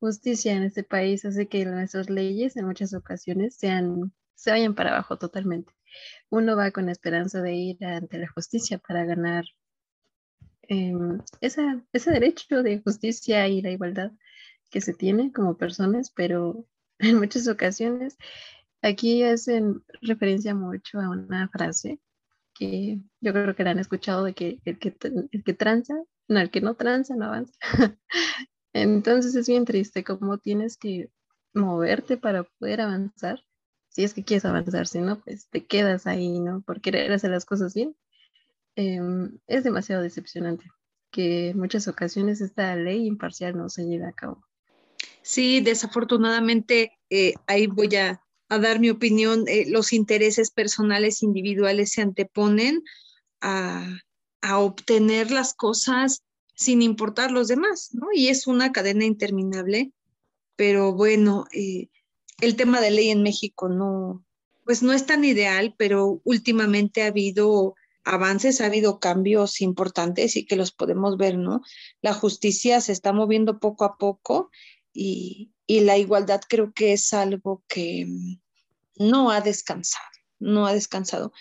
[0.00, 4.90] justicia en este país hace que nuestras leyes en muchas ocasiones sean, se vayan para
[4.90, 5.72] abajo totalmente.
[6.30, 9.44] Uno va con la esperanza de ir ante la justicia para ganar
[10.62, 14.12] em, ese derecho de justicia y la igualdad
[14.70, 16.66] que se tiene como personas, pero
[16.98, 18.16] en muchas ocasiones
[18.82, 22.00] aquí hacen referencia mucho a una frase
[22.54, 24.94] que yo creo que la han escuchado de que el que,
[25.32, 25.94] el que tranza,
[26.28, 27.54] no, el que no tranza no avanza.
[28.74, 31.08] Entonces es bien triste cómo tienes que
[31.54, 33.44] moverte para poder avanzar,
[33.88, 36.60] si es que quieres avanzar, si no, pues te quedas ahí, ¿no?
[36.62, 37.96] Por querer hacer las cosas bien.
[38.74, 40.64] Em, es demasiado decepcionante
[41.12, 44.44] que en muchas ocasiones esta ley imparcial no se lleve a cabo.
[45.22, 52.02] Sí, desafortunadamente, eh, ahí voy a, dar mi opinión, eh, los intereses personales individuales se
[52.02, 52.82] anteponen
[53.40, 56.22] a obtener las cosas
[56.54, 58.08] sin importar los demás, ¿no?
[58.12, 59.92] Y es una cadena interminable,
[60.56, 61.88] pero bueno, eh,
[62.40, 64.24] el tema de ley en México no,
[64.64, 70.46] pues no es tan ideal, pero últimamente ha habido avances, ha habido cambios importantes y
[70.46, 71.62] que los podemos ver, ¿no?
[72.02, 74.50] La justicia se está moviendo poco a poco
[74.92, 78.06] y, y la igualdad creo que es algo que
[78.96, 80.04] no ha descansado,
[80.38, 81.32] no ha descansado.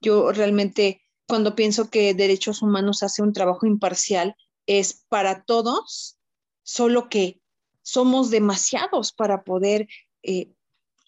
[0.00, 6.18] Yo realmente cuando pienso que derechos humanos hace un trabajo imparcial, es para todos,
[6.62, 7.40] solo que
[7.82, 9.88] somos demasiados para poder
[10.22, 10.52] eh,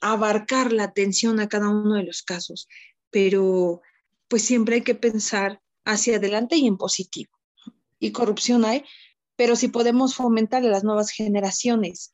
[0.01, 2.69] abarcar la atención a cada uno de los casos,
[3.11, 3.81] pero
[4.29, 7.31] pues siempre hay que pensar hacia adelante y en positivo.
[8.01, 8.85] Y corrupción hay,
[9.37, 12.11] pero si podemos fomentar a las nuevas generaciones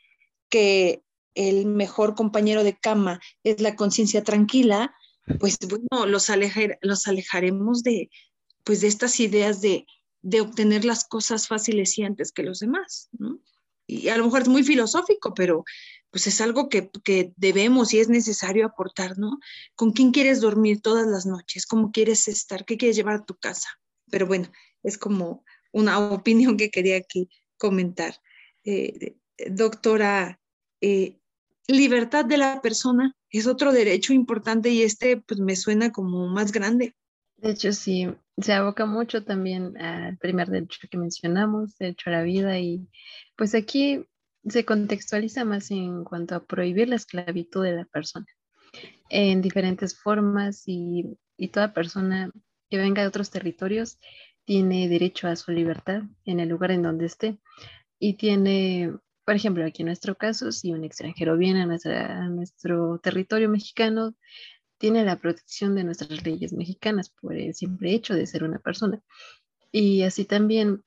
[0.50, 1.02] que
[1.34, 4.94] el mejor compañero de cama es la conciencia tranquila,
[5.38, 6.30] pues bueno, los,
[6.82, 8.10] los alejaremos de,
[8.64, 9.86] pues de estas ideas de
[10.22, 13.40] de obtener las cosas fáciles y antes que los demás, ¿no?
[13.86, 15.64] Y a lo mejor es muy filosófico, pero
[16.10, 16.90] pues es algo que,
[17.36, 19.38] debemos y es necesario aportar, ¿no?
[19.74, 21.66] ¿Con quién quieres dormir todas las noches?
[21.66, 22.64] ¿Cómo quieres estar?
[22.64, 23.68] ¿Qué quieres llevar a tu casa?
[24.10, 24.50] Pero bueno,
[24.82, 28.20] es como una opinión que quería aquí comentar.
[28.64, 29.16] Eh,
[29.50, 30.40] doctora,
[30.80, 31.18] eh,
[31.66, 36.52] libertad de la persona es otro derecho importante y este pues me suena como más
[36.52, 36.94] grande.
[37.38, 42.22] De hecho, sí, se aboca mucho también al primer derecho que mencionamos, derecho a la
[42.22, 42.88] vida, y
[43.36, 44.04] pues aquí
[44.46, 48.26] se contextualiza más en cuanto a prohibir la esclavitud de la persona
[49.08, 52.30] en diferentes formas y, y toda persona
[52.70, 53.98] que venga de otros territorios
[54.44, 57.38] tiene derecho a su libertad en el lugar en donde esté
[57.98, 58.92] y tiene,
[59.24, 64.14] por ejemplo, aquí en nuestro caso, si un extranjero viene a, a nuestro territorio mexicano,
[64.78, 69.02] tiene la protección de nuestras leyes mexicanas por el simple hecho de ser una persona.
[69.72, 70.82] Y así también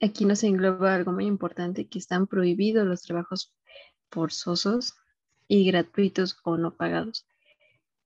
[0.00, 3.54] aquí nos engloba algo muy importante, que están prohibidos los trabajos
[4.10, 4.94] forzosos
[5.48, 7.26] y gratuitos o no pagados,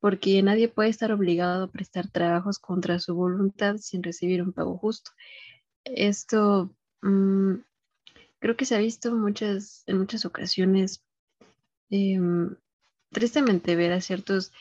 [0.01, 4.79] porque nadie puede estar obligado a prestar trabajos contra su voluntad sin recibir un pago
[4.79, 5.11] justo.
[5.85, 7.55] Esto mm,
[8.39, 11.05] creo que se ha visto muchas, en muchas ocasiones,
[11.91, 12.57] em,
[13.11, 14.53] tristemente ver a ciertos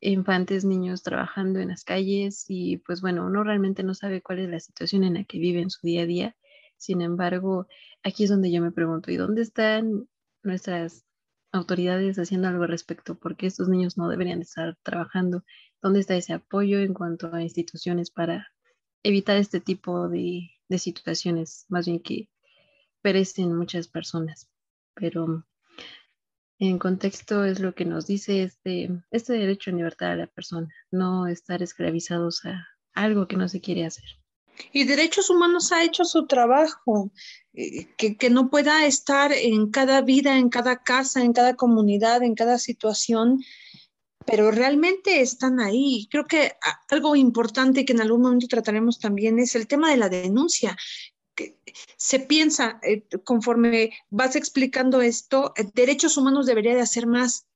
[0.00, 4.48] infantes, niños trabajando en las calles y pues bueno, uno realmente no sabe cuál es
[4.48, 6.36] la situación en la que vive en su día a día.
[6.76, 7.66] Sin embargo,
[8.02, 10.08] aquí es donde yo me pregunto, ¿y dónde están
[10.42, 11.04] nuestras
[11.52, 13.18] autoridades haciendo algo al respecto?
[13.18, 15.44] ¿Por qué estos niños no deberían estar trabajando?
[15.82, 18.48] ¿Dónde está ese apoyo en cuanto a instituciones para
[19.02, 21.66] evitar este tipo de, de situaciones?
[21.68, 22.28] Más bien que
[23.02, 24.48] perecen muchas personas.
[24.94, 25.46] Pero
[26.58, 30.68] en contexto es lo que nos dice este, este derecho a libertad a la persona,
[30.90, 34.04] no estar esclavizados a algo que no se quiere hacer.
[34.72, 37.12] Y Derechos Humanos ha hecho su trabajo,
[37.52, 42.24] eh, que, que, no pueda estar en cada vida, en cada casa, en cada comunidad,
[42.24, 43.40] en cada situación,
[44.26, 46.08] pero realmente están ahí.
[46.10, 46.54] Creo que
[46.90, 50.76] algo importante que en algún momento trataremos también es el tema de la denuncia
[51.96, 57.48] se piensa, eh, conforme vas explicando esto, eh, derechos humanos debería de hacer más,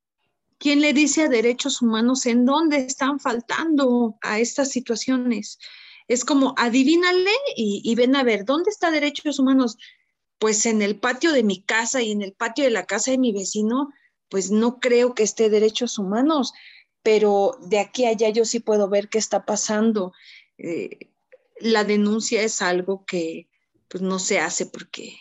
[0.62, 5.58] ¿Quién le dice a derechos humanos en dónde están faltando a estas situaciones?
[6.06, 9.76] Es como adivínale y, ven a ver, ¿dónde está derechos humanos?
[10.38, 13.18] Pues en el patio de mi casa y en el patio de la casa de
[13.18, 13.88] mi vecino,
[14.28, 16.52] pues no creo que esté derechos humanos,
[17.02, 20.12] pero de aquí a allá yo sí puedo ver qué está pasando.
[20.58, 21.10] Eh,
[21.58, 23.48] la denuncia es algo que
[23.92, 25.18] pues no se hace porque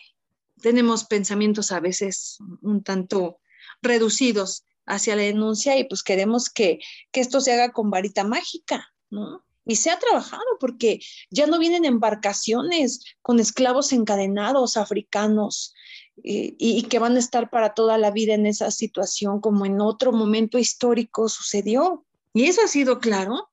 [0.62, 3.38] tenemos pensamientos a veces un tanto
[3.82, 6.80] reducidos hacia la denuncia y pues queremos que,
[7.12, 9.44] que esto se haga con varita mágica, ¿no?
[9.66, 11.00] Y se ha trabajado porque
[11.30, 15.74] ya no vienen embarcaciones con esclavos encadenados africanos
[16.16, 19.80] y, y, que van a estar para toda la vida en esa situación como en
[19.82, 22.06] otro momento histórico sucedió.
[22.32, 23.50] Y eso ha sido claro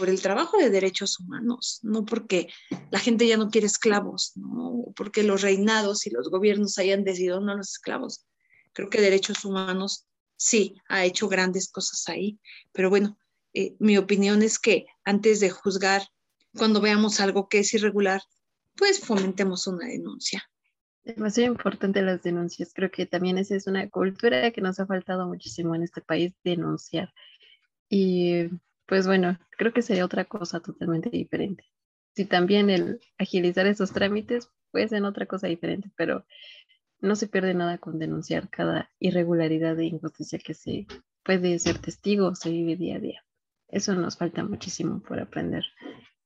[0.00, 2.48] por el trabajo de derechos humanos, no porque
[2.90, 7.38] la gente ya no quiere esclavos, no porque los reinados y los gobiernos hayan decidido
[7.38, 8.26] no los esclavos.
[8.72, 12.40] Creo que derechos humanos sí ha hecho grandes cosas ahí,
[12.72, 13.18] pero bueno,
[13.52, 16.02] eh, mi opinión es que antes de juzgar,
[16.56, 18.22] cuando veamos algo que es irregular,
[18.76, 20.42] pues fomentemos una denuncia.
[21.04, 22.72] Demasiado importante las denuncias.
[22.74, 26.32] Creo que también esa es una cultura que nos ha faltado muchísimo en este país,
[26.42, 27.12] denunciar.
[27.90, 28.48] Y
[28.90, 31.64] pues bueno, creo que sería otra cosa totalmente diferente.
[32.16, 36.26] Si también el agilizar esos trámites puede ser otra cosa diferente, pero
[36.98, 40.88] no se pierde nada con denunciar cada irregularidad e injusticia que se
[41.22, 43.24] puede ser testigo se vive día a día.
[43.68, 45.64] Eso nos falta muchísimo por aprender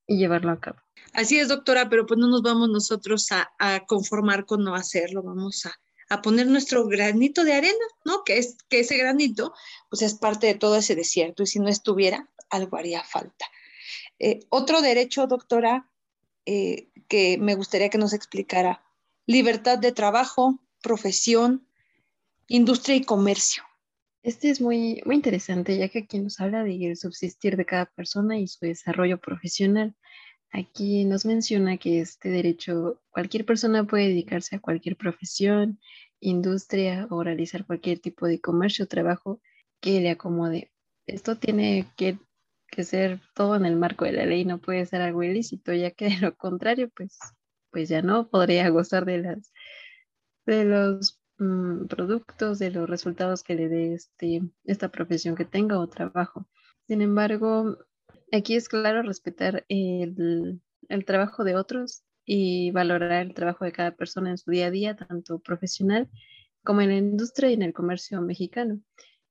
[0.07, 0.79] y llevarlo a cabo.
[1.13, 5.67] Así es, doctora, pero pues no nos vamos nosotros a, conformar con no hacerlo, vamos
[5.67, 8.23] a, poner nuestro granito de arena, ¿no?
[8.25, 9.53] Que, es, que ese granito,
[9.91, 13.47] pues es parte de todo ese desierto y si no estuviera, algo haría falta.
[14.19, 15.91] Eh, otro derecho, doctora,
[16.47, 18.85] eh, que me gustaría que nos explicara,
[19.27, 21.67] libertad de trabajo, profesión,
[22.49, 23.63] industria y comercio.
[24.23, 28.39] Este es muy, muy interesante, ya que aquí nos habla de subsistir de cada persona
[28.39, 29.95] y su desarrollo profesional.
[30.51, 35.81] Aquí nos menciona que este derecho, cualquier persona puede dedicarse a cualquier profesión,
[36.21, 39.41] industria o realizar cualquier tipo de comercio o trabajo
[39.81, 40.73] que le acomode.
[41.07, 42.19] Esto tiene que,
[42.75, 45.91] que, ser todo en el marco de la ley, no puede ser algo ilícito, ya
[45.91, 47.19] que de lo contrario, pues,
[47.71, 49.53] pues ya no podría gozar de, las,
[50.47, 55.81] de los Mm, productos, de los resultados que le dé este, esta profesión que tenga
[55.81, 56.47] o trabajo.
[56.87, 57.77] Sin embargo,
[58.33, 63.97] aquí es claro respetar el, el trabajo de otros y valorar el trabajo de cada
[63.97, 66.09] persona en su día a día, tanto profesional
[66.63, 68.81] como en la industria y en el comercio mexicano,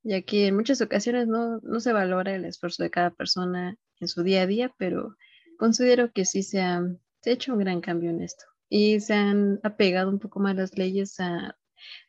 [0.04, 4.08] ya que en muchas ocasiones no, no se valora el esfuerzo de cada persona en
[4.08, 5.16] su día a día, pero
[5.58, 6.82] considero que sí se ha,
[7.22, 10.56] se ha hecho un gran cambio en esto y se han apegado un poco más
[10.56, 11.58] las leyes a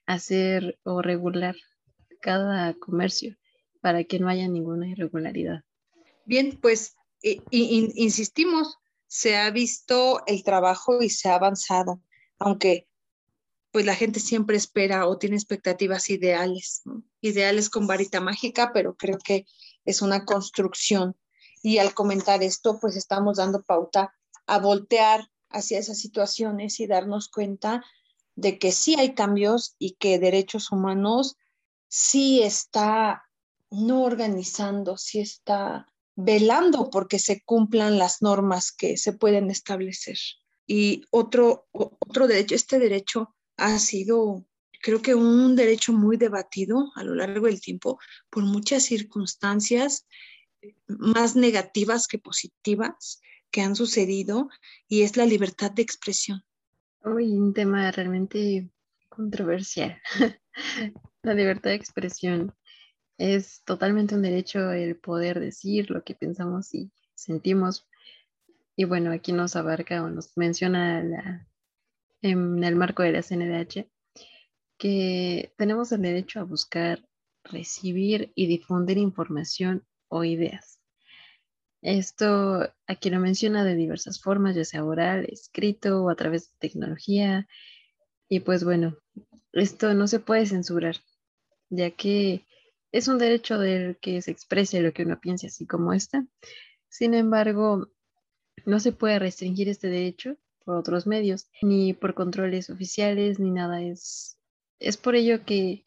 [0.07, 1.55] hacer o regular
[2.21, 3.37] cada comercio
[3.81, 5.63] para que no haya ninguna irregularidad.
[6.25, 6.97] Bien, pues
[7.51, 12.03] insistimos, se ha visto el trabajo y se ha avanzado,
[12.39, 12.89] aunque
[13.75, 16.85] pues la gente siempre espera o tiene expectativas ideales,
[17.21, 19.47] ideales con varita mágica, pero creo que
[19.85, 21.17] es una construcción.
[21.61, 24.15] Y al comentar esto, pues estamos dando pauta
[24.47, 27.85] a voltear hacia esas situaciones y darnos cuenta
[28.37, 31.35] de que sí hay cambios y que derechos humanos
[31.89, 33.25] sí está
[33.71, 40.19] no organizando, sí está velando porque se cumplan las normas que se pueden establecer.
[40.65, 44.45] Y otro, otro derecho, este derecho ha sido,
[44.83, 47.99] creo que un derecho muy debatido a lo largo del tiempo
[48.31, 50.07] por muchas circunstancias
[50.87, 54.49] más negativas que positivas que han sucedido
[54.89, 56.43] y es la libertad de expresión.
[57.05, 58.69] Uy, un tema realmente
[59.09, 60.01] controversial.
[61.23, 62.55] La libertad de expresión
[63.17, 67.87] es totalmente un derecho el poder decir lo que pensamos y sentimos.
[68.77, 71.47] Y bueno, aquí nos abarca o nos menciona
[72.25, 73.87] en el marco de la CNDH
[74.79, 77.07] que tenemos el derecho a buscar,
[77.45, 80.75] recibir y difundir información o ideas
[81.85, 86.57] esto aquí lo menciona de diversas formas, ya sea oral, escrito o a través de
[86.59, 87.47] tecnología.
[88.27, 88.97] Y pues bueno,
[89.53, 90.97] esto no se puede censurar,
[91.69, 92.47] ya que
[92.91, 96.27] es un derecho del que se exprese lo que uno piense, así como esta.
[96.89, 97.91] Sin embargo,
[98.65, 103.83] no se puede restringir este derecho por otros medios, ni por controles oficiales, ni nada.
[103.83, 104.39] Es,
[104.79, 105.85] es por ello que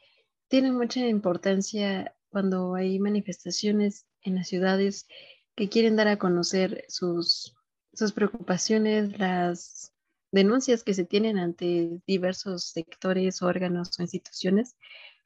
[0.48, 5.08] tiene mucha importancia cuando hay manifestaciones en las ciudades
[5.56, 7.56] que quieren dar a conocer sus,
[7.94, 9.94] sus preocupaciones, las
[10.32, 14.78] denuncias que se tienen ante diversos sectores, órganos o instituciones,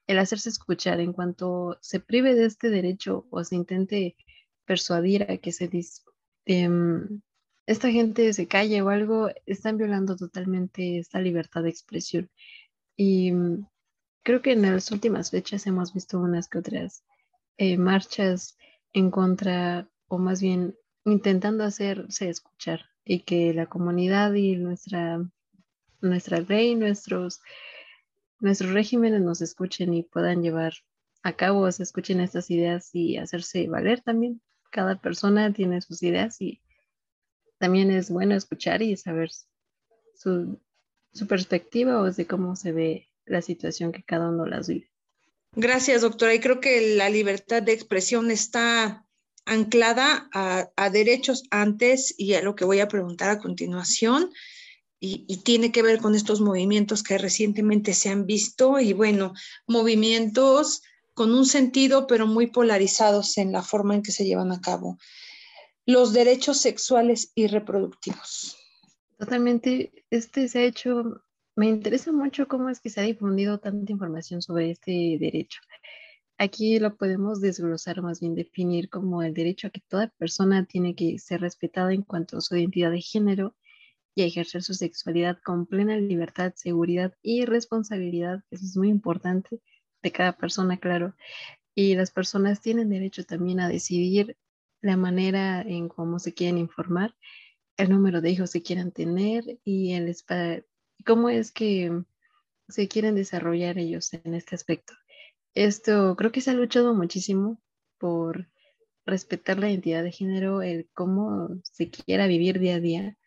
[0.08, 4.16] el hacerse escuchar en cuanto se prive de este derecho o se intente
[4.66, 5.70] persuadir a que se
[6.46, 7.22] em,
[7.66, 12.30] esta gente se calle o algo, están violando totalmente esta libertad de expresión.
[12.96, 13.66] Y mm,
[14.24, 17.04] creo que en las últimas fechas hemos visto unas que otras
[17.58, 18.58] eh, marchas
[18.94, 25.24] en contra, o más bien intentando hacerse escuchar y que la comunidad y nuestra,
[26.02, 27.42] nuestra ley, nuestros,
[28.40, 30.74] nuestros regímenes nos escuchen y puedan llevar
[31.24, 34.42] a cabo, se escuchen estas ideas y hacerse valer también.
[34.72, 36.62] Cada persona tiene sus ideas y
[37.62, 39.30] también es bueno escuchar y saber
[40.16, 40.60] su,
[41.14, 44.92] su perspectiva o de cómo se ve la situación que cada uno las vive.
[45.54, 46.34] Gracias, doctora.
[46.34, 49.06] Y creo que la libertad de expresión está
[49.46, 54.32] anclada a, derechos antes y a lo que voy a preguntar a continuación.
[55.00, 59.34] Y, y, tiene que ver con estos movimientos que recientemente se han visto y bueno,
[59.66, 60.84] movimientos
[61.16, 65.00] con un sentido pero muy polarizados en la forma en que se llevan a cabo.
[65.86, 68.58] Los derechos sexuales y reproductivos.
[69.18, 71.22] Totalmente, este se ha hecho
[71.56, 75.60] me interesa mucho cómo es que se ha difundido tanta información sobre este derecho.
[76.38, 80.96] Aquí lo podemos desglosar, más bien definir como el derecho a que toda persona tiene
[80.96, 83.56] que ser respetada en cuanto a su identidad de género
[84.16, 88.44] y a ejercer su sexualidad con plena libertad, seguridad y responsabilidad.
[88.50, 89.62] Eso es muy importante
[90.02, 91.16] de cada persona, claro.
[91.76, 94.38] Y las personas tienen derecho también a decidir
[94.82, 97.16] la manera en cómo se quieren informar,
[97.78, 100.16] el número de hijos que quieran tener y el,
[101.06, 102.04] cómo es que
[102.68, 104.94] se quieren desarrollar ellos en este aspecto.
[105.54, 107.62] Esto creo que se ha luchado muchísimo
[107.98, 108.48] por
[109.06, 113.18] respetar la identidad de género, el cómo se quiera vivir día a día.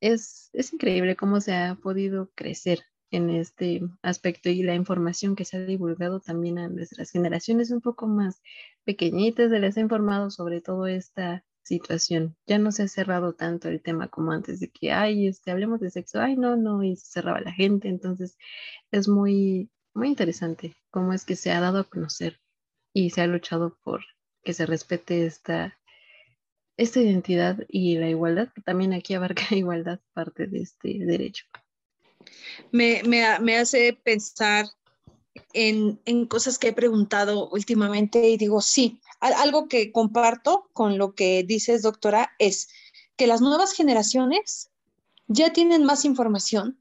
[0.00, 5.44] Es, es increíble cómo se ha podido crecer en este aspecto y la información que
[5.44, 8.42] se ha divulgado también a nuestras generaciones un poco más
[8.88, 12.34] pequeñitas, se les ha informado sobre todo esta situación.
[12.46, 15.80] Ya no se ha cerrado tanto el tema como antes de que, ay, este, hablemos
[15.80, 17.88] de sexo, ay, no, no, y se cerraba la gente.
[17.88, 18.38] Entonces,
[18.90, 22.40] es muy, muy interesante cómo es que se ha dado a conocer
[22.94, 24.00] y se ha luchado por
[24.42, 25.78] que se respete esta,
[26.78, 31.44] esta identidad y la igualdad, que también aquí abarca igualdad parte de este derecho.
[32.72, 34.64] Me, me, me hace pensar
[35.52, 41.42] en, cosas que he preguntado últimamente y digo, sí, algo que comparto con lo que
[41.42, 42.68] dices, doctora, es
[43.16, 44.70] que las nuevas generaciones
[45.26, 46.80] ya tienen más información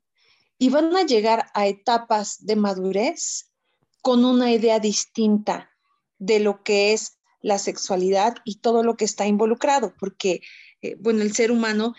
[0.57, 3.51] y van a llegar a etapas de madurez
[4.01, 5.71] con una idea distinta
[6.17, 10.41] de lo que es la sexualidad y todo lo que está involucrado, porque,
[10.81, 11.93] eh, bueno, el ser humano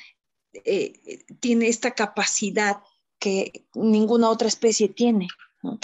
[0.53, 2.79] eh, tiene esta capacidad
[3.19, 5.29] que ninguna otra especie tiene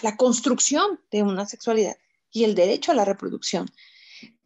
[0.03, 1.97] la construcción de una sexualidad
[2.31, 3.71] y el derecho a la reproducción,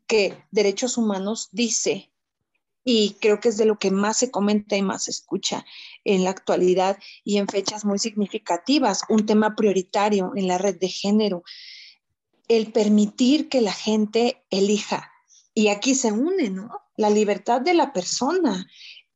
[0.07, 2.11] que derechos humanos dice,
[2.85, 5.67] y creo que es de lo que más se comenta y más se escucha
[6.05, 10.89] en la actualidad y en fechas muy significativas, un tema prioritario en la red de
[10.89, 11.43] género,
[12.49, 15.13] el permitir que la gente elija.
[15.53, 16.71] Y aquí se une, ¿no?
[16.97, 18.67] La libertad de la persona,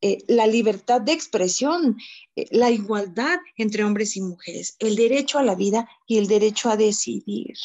[0.03, 1.97] eh, la libertad de expresión,
[2.35, 6.71] eh, la igualdad entre hombres y mujeres, el derecho a la vida y el derecho
[6.71, 7.57] a decidir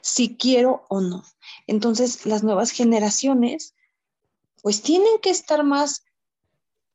[0.00, 1.24] si quiero o no.
[1.66, 3.74] Entonces, las nuevas generaciones,
[4.62, 6.04] pues tienen que estar más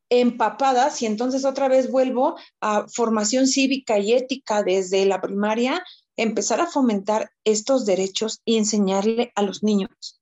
[0.08, 5.84] empapadas y entonces otra vez vuelvo a formación cívica y ética desde la primaria,
[6.16, 10.20] empezar a fomentar estos derechos y enseñarle a los niños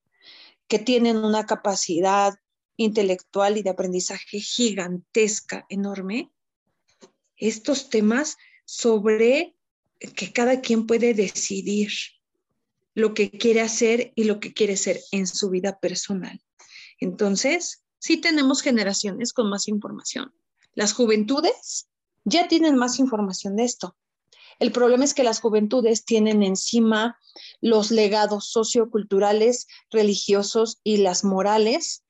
[0.66, 2.34] que tienen una capacidad
[2.78, 6.32] intelectual y de aprendizaje gigantesca, enorme,
[7.36, 9.56] estos temas sobre
[10.16, 11.90] que cada quien puede decidir
[12.94, 16.40] lo que quiere hacer y lo que quiere ser en su vida personal.
[17.00, 20.32] Entonces, sí tenemos generaciones con más información.
[20.74, 21.88] Las juventudes
[22.24, 23.96] ya tienen más información de esto.
[24.60, 27.18] El problema es que las juventudes tienen encima
[27.60, 32.04] los legados socioculturales, religiosos y las morales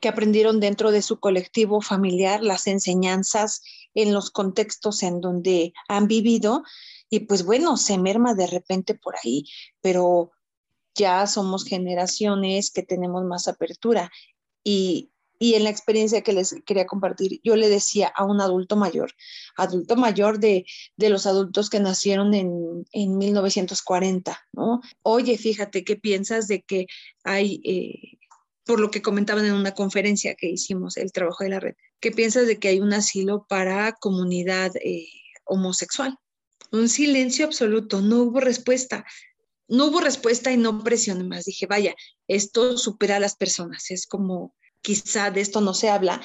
[0.00, 3.62] que aprendieron dentro de su colectivo familiar, las enseñanzas
[3.94, 6.62] en los contextos en donde han vivido
[7.10, 9.44] y pues bueno, se merma de repente por ahí,
[9.80, 10.30] pero
[10.94, 14.10] ya somos generaciones que tenemos más apertura
[14.62, 15.10] y,
[15.42, 19.12] en la experiencia que les quería compartir, yo le decía a un adulto mayor,
[19.56, 20.66] adulto mayor de,
[20.98, 24.82] los adultos que nacieron en, en 1940, ¿no?
[25.02, 26.86] Oye, fíjate, ¿qué piensas de que
[27.24, 28.19] hay eh,
[28.70, 31.74] por lo que comentaban en una conferencia que hicimos, el trabajo de la red.
[31.98, 35.08] ¿Qué piensas de que hay un asilo para comunidad eh,
[35.44, 36.16] homosexual?
[36.70, 39.04] un silencio absoluto, no hubo respuesta.
[39.66, 41.46] No hubo respuesta y no presión más.
[41.46, 41.96] Dije, vaya,
[42.28, 46.20] esto supera a las personas, es como quizá de esto no se habla.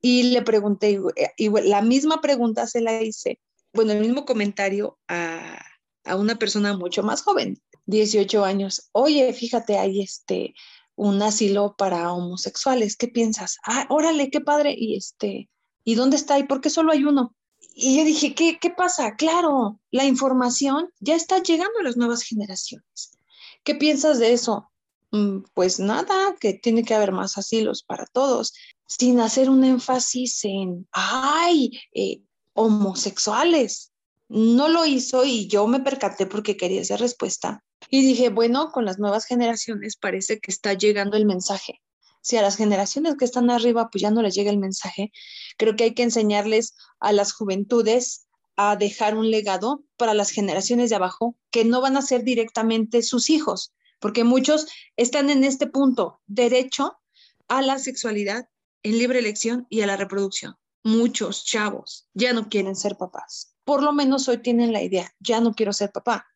[0.00, 1.00] Y le pregunté,
[1.36, 3.38] y la misma pregunta se la hice,
[3.72, 5.64] bueno, el mismo comentario a,
[6.02, 8.88] a una persona mucho más joven, 18 años.
[8.90, 10.54] Oye, fíjate, hay este,
[10.96, 12.96] un asilo para homosexuales.
[12.96, 13.58] ¿Qué piensas?
[13.64, 14.74] Ah, órale, qué padre.
[14.76, 15.48] Y este,
[15.84, 16.38] ¿y dónde está?
[16.38, 17.34] ¿Y por qué solo hay uno?
[17.74, 19.16] Y yo dije, ¿qué, qué pasa?
[19.16, 23.18] Claro, la información ya está llegando a las nuevas generaciones.
[23.64, 24.70] ¿Qué piensas de eso?
[25.10, 28.52] Mm, pues nada, que tiene que haber más asilos para todos,
[28.86, 32.22] sin hacer un énfasis en, ay, eh,
[32.52, 33.92] homosexuales.
[34.28, 37.64] No lo hizo y yo me percaté porque quería esa respuesta.
[37.94, 41.80] Y dije, bueno, con las nuevas generaciones parece que está llegando el mensaje.
[42.22, 45.12] Si a las generaciones que están arriba pues ya no les llega el mensaje,
[45.56, 48.26] creo que hay que enseñarles a las juventudes
[48.56, 53.00] a dejar un legado para las generaciones de abajo que no van a ser directamente
[53.00, 54.66] sus hijos, porque muchos
[54.96, 56.98] están en este punto, derecho
[57.46, 58.48] a la sexualidad
[58.82, 60.56] en libre elección y a la reproducción.
[60.82, 63.54] Muchos chavos ya no quieren ser papás.
[63.62, 66.26] Por lo menos hoy tienen la idea, ya no quiero ser papá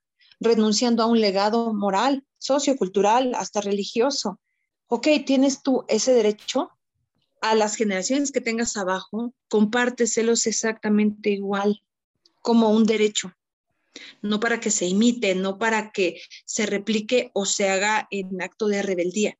[0.41, 4.41] renunciando a un legado moral, sociocultural, hasta religioso.
[4.86, 6.70] Ok, tienes tú ese derecho
[7.41, 11.82] a las generaciones que tengas abajo, compárteselos exactamente igual
[12.41, 13.32] como un derecho,
[14.22, 18.66] no para que se imite, no para que se replique o se haga en acto
[18.66, 19.39] de rebeldía,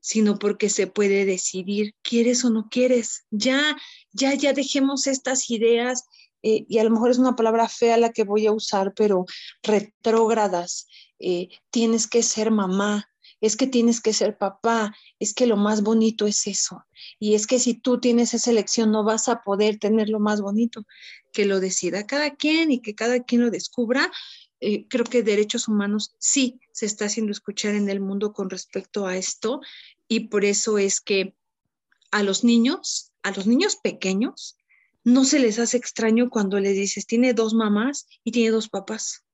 [0.00, 3.26] sino porque se puede decidir, ¿quieres o no quieres?
[3.30, 3.76] Ya,
[4.12, 6.04] ya, ya dejemos estas ideas
[6.42, 9.24] eh, y a lo mejor es una palabra fea la que voy a usar, pero
[9.62, 10.86] retrógradas.
[11.18, 13.08] Eh, tienes que ser mamá,
[13.40, 16.84] es que tienes que ser papá, es que lo más bonito es eso.
[17.18, 20.40] Y es que si tú tienes esa elección no vas a poder tener lo más
[20.40, 20.84] bonito,
[21.32, 24.10] que lo decida cada quien y que cada quien lo descubra.
[24.60, 29.06] Eh, creo que derechos humanos sí se está haciendo escuchar en el mundo con respecto
[29.06, 29.60] a esto
[30.08, 31.34] y por eso es que
[32.10, 34.56] a los niños, a los niños pequeños,
[35.06, 39.24] no se les hace extraño cuando les dices, tiene dos mamás y tiene dos papás.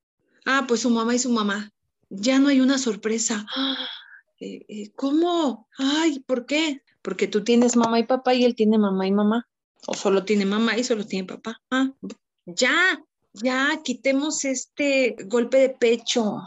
[0.45, 1.73] Ah, pues su mamá y su mamá.
[2.11, 3.47] Ya no hay una sorpresa.
[4.45, 5.69] Eh, eh, ¿Cómo?
[5.79, 6.83] Ay, ¿por qué?
[7.01, 9.49] Porque tú tienes mamá y papá y él tiene mamá y mamá.
[9.87, 11.63] O solo tiene mamá y solo tiene papá.
[11.71, 11.93] Ah,
[12.45, 13.01] ya,
[13.35, 16.43] ya, quitemos este golpe de pecho.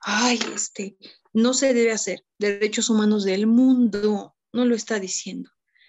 [0.00, 0.96] Ay, este,
[1.32, 2.24] no se debe hacer.
[2.40, 5.48] Derechos humanos del mundo no lo está diciendo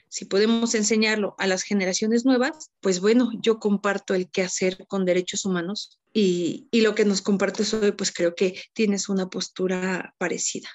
[0.09, 5.05] si podemos enseñarlo a las generaciones nuevas, pues bueno, yo comparto el qué hacer con
[5.05, 10.67] derechos humanos y, lo que nos compartes hoy, pues creo que tienes una postura parecida.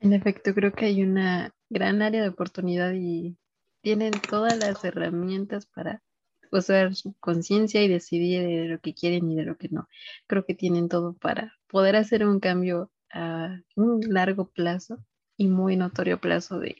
[0.00, 3.36] En efecto, creo que hay una gran área de oportunidad y
[3.82, 6.02] tienen todas las herramientas para
[6.50, 9.88] usar su conciencia y decidir de lo que quieren y de lo que no.
[10.26, 15.04] Creo que tienen todo para poder hacer un cambio a un largo plazo
[15.36, 16.76] y muy notorio plazo de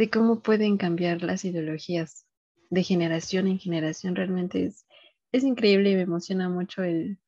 [0.00, 2.24] de cómo pueden cambiar las ideologías
[2.70, 4.16] de generación en generación.
[4.16, 4.86] Realmente es,
[5.30, 7.18] es increíble y me emociona mucho el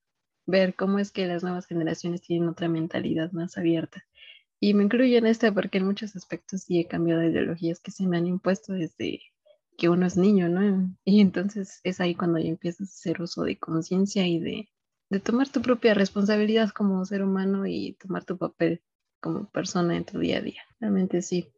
[0.47, 4.07] ver cómo es que las nuevas generaciones tienen otra mentalidad más abierta.
[4.59, 7.91] Y me incluyo en esta porque en muchos aspectos sí he cambiado de ideologías que
[7.91, 9.21] se me han impuesto desde
[9.77, 10.97] que uno es niño, ¿no?
[11.05, 14.71] Y entonces es ahí cuando ya empiezas a hacer uso de conciencia y de,
[15.11, 18.81] de tomar tu propia responsabilidad como ser humano y tomar tu papel
[19.21, 20.63] como persona en tu día a día.
[20.81, 21.53] Realmente sí,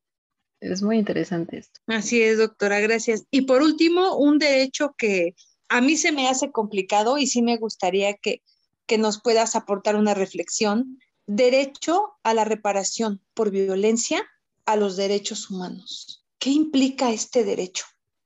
[0.73, 1.81] es muy interesante esto.
[1.87, 3.27] Así es, doctora, gracias.
[3.31, 5.35] Y por último, un derecho que
[5.69, 8.43] a mí se me hace complicado y sí me gustaría que,
[8.87, 10.99] que nos puedas aportar una reflexión.
[11.27, 14.23] Derecho a la reparación por violencia
[14.67, 16.25] a los derechos humanos.
[16.39, 17.85] ¿Qué implica este derecho?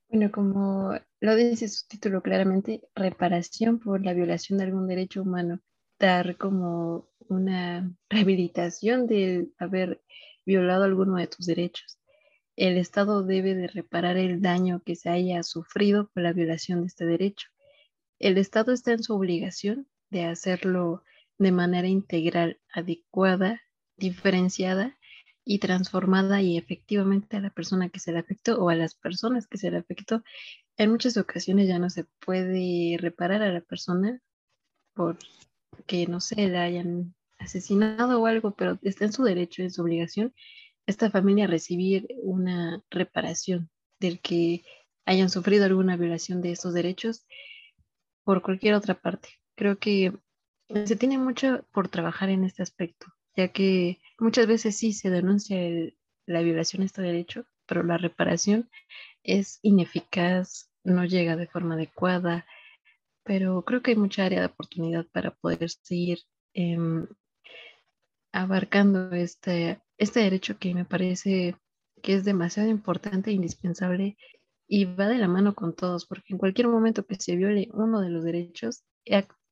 [0.09, 5.61] Bueno, como lo dice su título claramente, reparación por la violación de algún derecho humano,
[5.99, 10.03] dar como una rehabilitación de haber
[10.47, 11.97] violado alguno de tus derechos
[12.59, 16.89] el Estado debe de reparar el daño que se haya sufrido por la violación de
[16.89, 17.47] este derecho.
[18.19, 21.05] El Estado está en su obligación de hacerlo
[21.39, 23.63] de manera integral, adecuada,
[23.97, 24.99] diferenciada
[25.45, 29.47] y transformada y efectivamente a la persona que se le afectó o a las personas
[29.47, 30.25] que se le afectó.
[30.77, 34.21] En muchas ocasiones ya no se puede reparar a la persona
[34.95, 39.83] porque, no sé, la hayan asesinado o algo, pero está en su derecho, en su
[39.83, 40.35] obligación
[40.89, 43.70] esta familia recibir una reparación
[44.01, 44.64] del que
[45.05, 47.26] hayan sufrido alguna violación de estos derechos
[48.24, 49.28] por cualquier otra parte.
[49.55, 50.14] Creo que
[50.86, 55.59] se tiene mucho por trabajar en este aspecto, ya que muchas veces sí se denuncia
[56.24, 58.70] la violación de este derecho, pero la reparación
[59.22, 62.47] es ineficaz, no llega de forma adecuada,
[63.24, 66.20] pero creo que hay mucha área de oportunidad para poder seguir
[66.55, 67.07] em,
[68.39, 71.57] abarcando este, este derecho que me parece
[72.03, 74.16] que es demasiado importante e indispensable
[74.68, 78.01] y va de la mano con todos, porque en cualquier momento que se viole uno
[78.01, 78.84] de los derechos,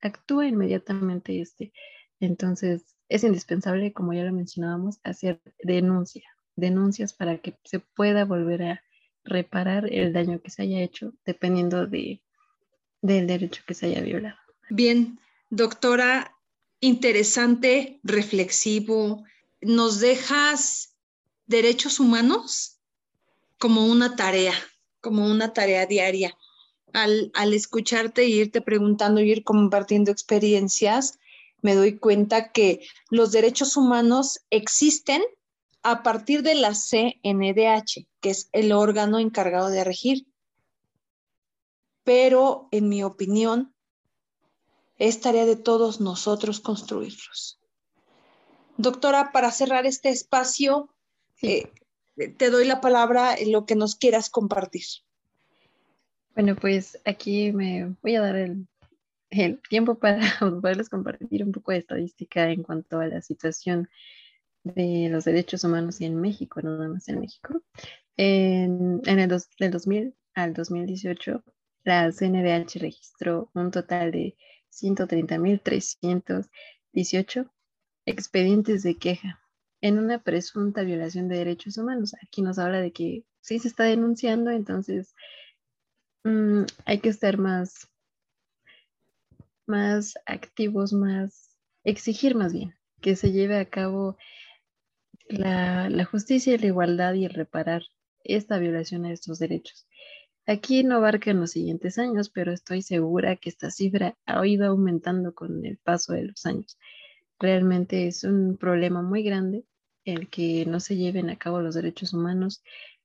[0.00, 1.72] actúa inmediatamente este.
[2.20, 8.62] Entonces, es indispensable, como ya lo mencionábamos, hacer denuncia, denuncias para que se pueda volver
[8.62, 8.82] a
[9.24, 12.22] reparar el daño que se haya hecho, dependiendo de,
[13.02, 14.38] del derecho que se haya violado.
[14.70, 15.18] Bien,
[15.50, 16.35] doctora,
[16.86, 19.24] interesante, reflexivo.
[19.60, 20.96] ¿Nos dejas
[21.46, 22.78] derechos humanos
[23.58, 24.54] como una tarea,
[25.00, 26.36] como una tarea diaria?
[26.92, 31.18] Al, escucharte e irte preguntando y ir compartiendo experiencias,
[31.60, 35.22] me doy cuenta que los derechos humanos existen
[35.82, 40.26] a partir de la CNDH, que es el órgano encargado de regir.
[42.02, 43.75] Pero, en mi opinión,
[44.98, 47.60] es tarea de todos nosotros construirlos.
[48.76, 50.90] Doctora, para cerrar este espacio,
[51.42, 51.70] eh,
[52.36, 54.84] te doy la palabra en lo que nos quieras compartir.
[56.34, 58.66] Bueno, pues aquí me voy a dar el,
[59.30, 63.88] el tiempo para poderles compartir un poco de estadística en cuanto a la situación
[64.74, 67.62] de los derechos humanos en México, no nada más en México.
[68.16, 69.28] En, el
[69.58, 71.44] del 2000 al 2018,
[71.84, 74.36] la CNDH registró un total de
[74.72, 77.50] 130.318
[78.06, 79.40] expedientes de queja
[79.80, 82.14] en una presunta violación de derechos humanos.
[82.22, 85.14] Aquí nos habla de que sí se está denunciando, entonces
[86.24, 87.88] mm, hay que estar más,
[89.66, 94.16] más activos, más, exigir más bien que se lleve a cabo
[95.28, 97.82] la, justicia y la igualdad y el reparar
[98.24, 99.86] esta violación a estos derechos.
[100.46, 104.66] Aquí no abarca en los siguientes años, pero estoy segura que esta cifra ha ido
[104.66, 106.78] aumentando con el paso de los años.
[107.40, 109.64] Realmente es un problema muy grande
[110.04, 112.62] el que no se lleven a cabo los derechos humanos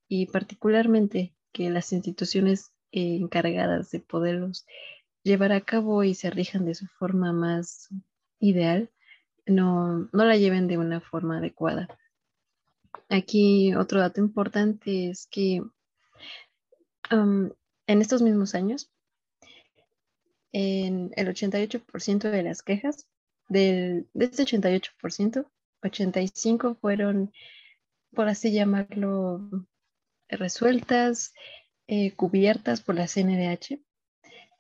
[0.07, 4.67] y particularmente que las instituciones encargadas de poderlos
[5.23, 7.89] llevar a cabo y se rijan de su forma más
[8.39, 8.91] ideal,
[9.47, 11.87] no, no la lleven de una forma adecuada.
[13.09, 15.61] Aquí otro dato importante es que
[17.11, 18.91] en estos mismos años,
[20.51, 23.07] en el 88% de las quejas,
[23.47, 25.45] del, de este 88%,
[25.83, 27.33] 85 fueron,
[28.13, 29.49] por así llamarlo,
[30.29, 31.33] resueltas,
[31.87, 33.79] eh, cubiertas por la CNDH.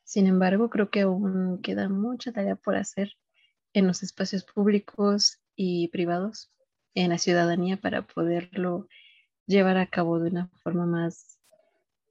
[0.03, 3.13] Sin embargo, creo que aún queda mucha tarea por hacer
[3.73, 6.51] en los espacios públicos y privados
[6.93, 8.87] en la ciudadanía para poderlo
[9.47, 11.39] llevar a cabo de una forma más,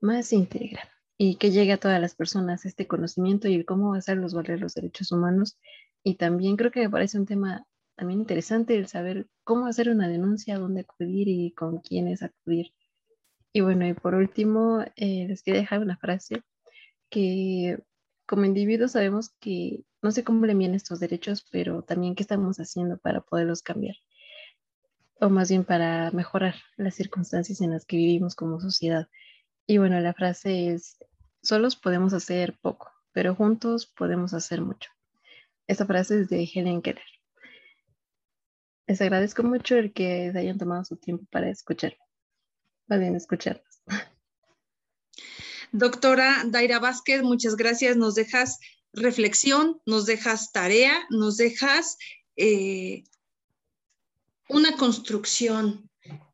[0.01, 0.89] más íntegra
[1.19, 5.13] y que llegue a todas las personas este conocimiento y cómo hacerlos valer los derechos
[5.13, 5.59] humanos.
[6.03, 10.09] Y también creo que me parece un tema también interesante el saber cómo hacer una
[10.09, 12.73] denuncia, dónde acudir y con quiénes acudir.
[13.53, 16.43] Y bueno, y por último, eh, les quería dejar una frase
[17.11, 17.79] que
[18.27, 22.59] como individuos sabemos que no sé cómo le envían estos derechos, pero también qué estamos
[22.59, 23.97] haciendo para poderlos cambiar
[25.21, 29.09] o más bien para mejorar las circunstancias en las que vivimos como sociedad.
[29.71, 30.97] Y bueno, la frase es,
[31.45, 34.91] solos podemos hacer poco, pero juntos podemos hacer mucho.
[35.69, 37.05] Esta frase es de Helen Keller.
[38.89, 41.97] Les agradezco mucho el que hayan tomado su tiempo para escuchar.
[42.89, 43.85] Más bien, escucharnos.
[45.71, 47.97] Doctora Daira Vázquez, muchas gracias.
[47.97, 48.59] Nos dejas
[48.93, 51.97] reflexión, nos dejas tarea, nos dejas
[52.35, 53.05] eh,
[54.49, 55.90] una construcción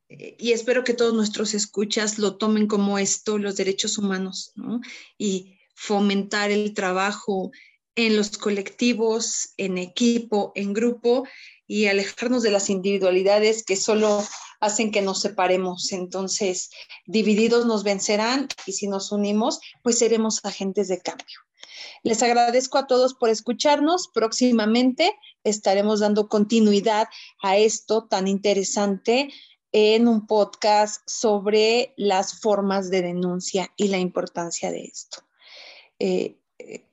[0.09, 4.81] y espero que todos nuestros escuchas lo tomen como esto, los derechos humanos, ¿no?
[5.19, 7.51] Y fomentar el trabajo
[7.97, 11.27] en los colectivos, en equipo, en grupo
[11.67, 14.25] y alejarnos de las individualidades que solo
[14.61, 15.93] hacen que nos separemos.
[15.93, 16.71] Entonces,
[17.07, 21.39] divididos nos vencerán y si nos unimos, pues seremos agentes de cambio.
[22.03, 24.09] Les agradezco a todos por escucharnos.
[24.15, 27.09] Próximamente estaremos dando continuidad
[27.43, 29.31] a esto tan interesante
[29.73, 35.19] en un podcast sobre las formas de denuncia y la importancia de esto.
[35.99, 36.37] Eh,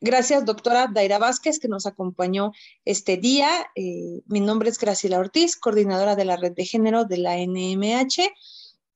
[0.02, 2.52] gracias, doctora Daira Vázquez, que nos acompañó
[2.86, 3.50] este día.
[3.76, 8.34] Eh, mi nombre es Graciela Ortiz, coordinadora de la red de género de la NMH.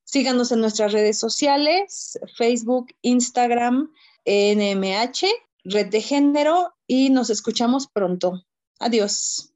[0.04, 3.92] Síganos en nuestras redes sociales, Facebook, Instagram,
[4.26, 5.26] NMH,
[5.66, 8.46] red de género, y nos escuchamos pronto.
[8.80, 9.54] Adiós.